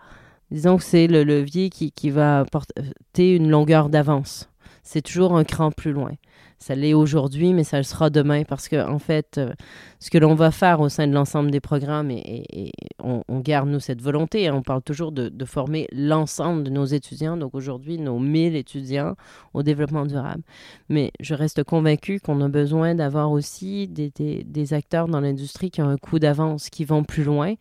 [0.52, 4.50] Disons que c'est le levier qui, qui va porter une longueur d'avance
[4.88, 6.12] c'est toujours un cran plus loin.
[6.60, 9.54] Ça l'est aujourd'hui, mais ça le sera demain parce que, en fait, euh,
[10.00, 13.80] ce que l'on va faire au sein de l'ensemble des programmes, et, on, garde, nous,
[13.80, 18.20] cette volonté, hein, on parle toujours de, former l'ensemble de nos étudiants, donc aujourd'hui, nos
[18.20, 19.16] 1000 étudiants
[19.54, 20.44] au développement durable.
[20.90, 25.82] Mais je reste convaincu qu'on a besoin d'avoir aussi des, des acteurs dans l'industrie qui
[25.82, 27.54] ont un coup d'avance, qui vont plus loin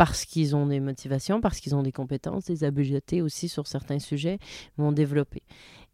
[0.00, 3.98] parce qu'ils ont des motivations, parce qu'ils ont des compétences, des habiletés aussi sur certains
[3.98, 4.38] sujets,
[4.78, 5.42] vont développer.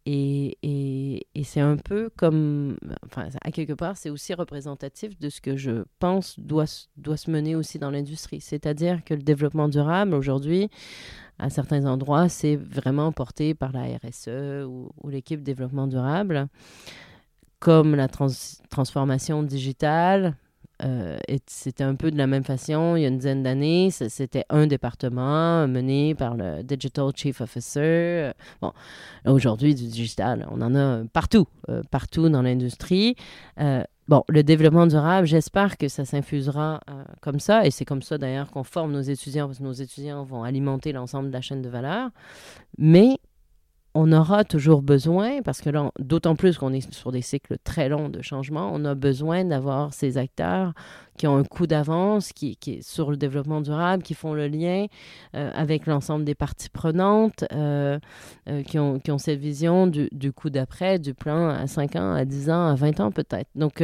[0.09, 5.27] Et, et, et c'est un peu comme, enfin, à quelque part, c'est aussi représentatif de
[5.27, 6.63] ce que je pense doit,
[6.95, 8.39] doit se mener aussi dans l'industrie.
[8.39, 10.69] C'est-à-dire que le développement durable, aujourd'hui,
[11.39, 16.47] à certains endroits, c'est vraiment porté par la RSE ou, ou l'équipe développement durable,
[17.59, 20.37] comme la transformation digitale,
[20.83, 21.17] euh,
[21.47, 23.89] c'était un peu de la même façon il y a une dizaine d'années.
[23.91, 28.31] C'était un département mené par le Digital Chief Officer.
[28.61, 28.73] Bon,
[29.25, 33.15] aujourd'hui, du digital, on en a partout, euh, partout dans l'industrie.
[33.59, 36.81] Euh, bon, le développement durable, j'espère que ça s'infusera
[37.21, 37.65] comme ça.
[37.65, 40.91] Et c'est comme ça d'ailleurs qu'on forme nos étudiants, parce que nos étudiants vont alimenter
[40.91, 42.09] l'ensemble de la chaîne de valeur.
[42.77, 43.19] Mais
[43.99, 47.89] on aura toujours besoin, parce que là, d'autant plus qu'on est sur des cycles très
[47.89, 50.73] longs de changement, on a besoin d'avoir ces acteurs
[51.17, 54.85] qui ont un coup d'avance, qui, qui sur le développement durable, qui font le lien
[55.35, 57.97] euh, avec l'ensemble des parties prenantes, euh,
[58.47, 62.49] euh, qui, ont, cette vision du, coup d'après, du plan à 5 ans, à 10
[62.51, 63.49] ans, à 20 ans peut-être.
[63.55, 63.81] Donc,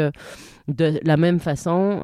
[0.67, 2.03] de la même façon,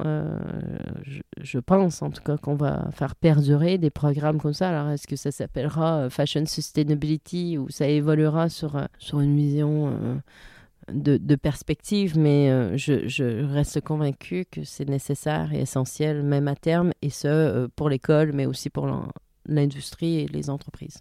[1.04, 4.68] je, je, pense en tout cas qu'on va faire perdurer des programmes comme ça.
[4.70, 10.20] Alors, est-ce que ça s'appellera Fashion Sustainability ou ça évoluera sur, sur une vision
[10.92, 16.92] de, perspective, mais euh, je, reste convaincue que c'est nécessaire et essentiel, même à terme,
[17.02, 18.88] et ce, euh, pour l'école, mais aussi pour
[19.46, 20.98] l'industrie et les entreprises.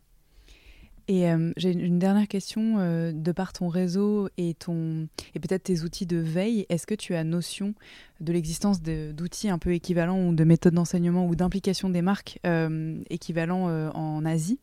[1.07, 5.81] Et euh, j'ai une dernière question, de par ton réseau et, ton, et peut-être tes
[5.81, 7.73] outils de veille, est-ce que tu as notion
[8.19, 12.39] de l'existence d'outils un peu équivalents ou de méthodes d'enseignement ou d'implication des marques
[13.09, 14.59] équivalents en Asie?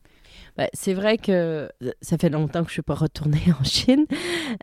[0.57, 1.67] Bah, c'est vrai que euh,
[2.01, 4.05] ça fait longtemps que je ne suis pas retournée en Chine,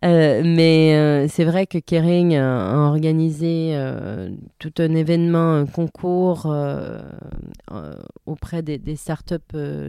[0.05, 3.79] euh, mais euh, c'est vrai que Kering a, organisé
[4.59, 6.53] tout un événement, un concours
[8.27, 9.37] auprès des, startups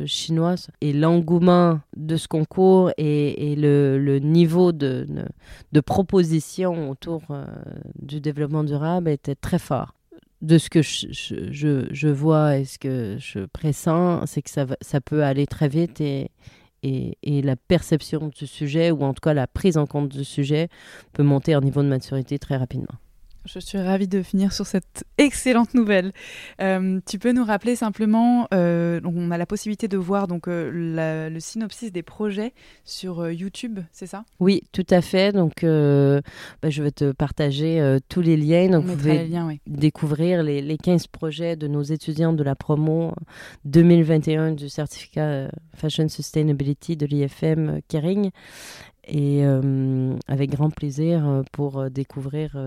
[0.05, 0.67] chinoises.
[0.81, 5.25] Et l'engouement de ce concours et, le, niveau de, de,
[5.71, 7.21] de propositions autour
[7.99, 9.93] du développement durable était très fort
[10.41, 15.01] de ce que je, je, vois et ce que je pressens, c'est que ça, ça
[15.01, 16.31] peut aller très vite et,
[17.23, 20.69] la perception du sujet, ou en tout cas la prise en compte du sujet,
[21.13, 22.95] peut monter en niveau de maturité très rapidement.
[23.45, 26.11] Je suis ravie de finir sur cette excellente nouvelle.
[26.61, 31.29] Euh, tu peux nous rappeler simplement, euh, on a la possibilité de voir donc euh,
[31.29, 32.53] le synopsis des projets
[32.85, 34.25] sur YouTube, c'est ça?
[34.39, 35.31] Oui, tout à fait.
[35.31, 38.69] Donc, bah, je vais te partager tous les liens.
[38.69, 39.29] Donc, vous pouvez
[39.67, 43.13] découvrir les, les, 15 projets de nos étudiants de la promo
[43.65, 48.31] 2021 du certificat Fashion Sustainability de l'IFM Kering
[49.08, 52.58] et euh, avec grand plaisir euh, pour euh, découvrir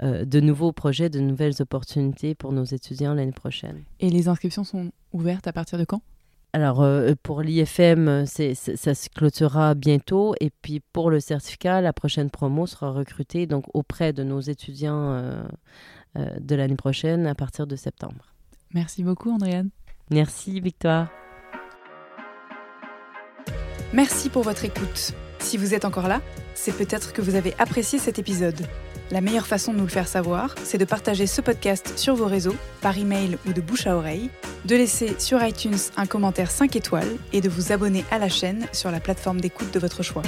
[0.00, 3.82] de nouveaux projets, de nouvelles opportunités pour nos étudiants l'année prochaine.
[4.00, 6.02] Et les inscriptions sont ouvertes à partir de quand?
[6.52, 6.84] Alors,
[7.22, 8.54] pour l'IFM, ça
[8.94, 10.34] se clôturera bientôt.
[10.40, 15.46] Et puis, pour le certificat, la prochaine promo sera recrutée donc, auprès de nos étudiants
[16.16, 18.34] de l'année prochaine à partir de septembre.
[18.74, 19.70] Merci beaucoup, Andréane.
[20.10, 21.08] Merci, Victoire.
[23.94, 25.14] Merci pour votre écoute.
[25.42, 26.22] Si vous êtes encore là,
[26.54, 28.66] c'est peut-être que vous avez apprécié cet épisode.
[29.10, 32.26] La meilleure façon de nous le faire savoir, c'est de partager ce podcast sur vos
[32.26, 34.30] réseaux, par email ou de bouche à oreille,
[34.64, 38.66] de laisser sur iTunes un commentaire 5 étoiles et de vous abonner à la chaîne
[38.72, 40.22] sur la plateforme d'écoute de votre choix.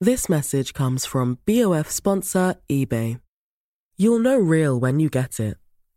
[0.00, 3.18] This message comes from BOF sponsor eBay.
[3.96, 5.61] You'll know real when you get it.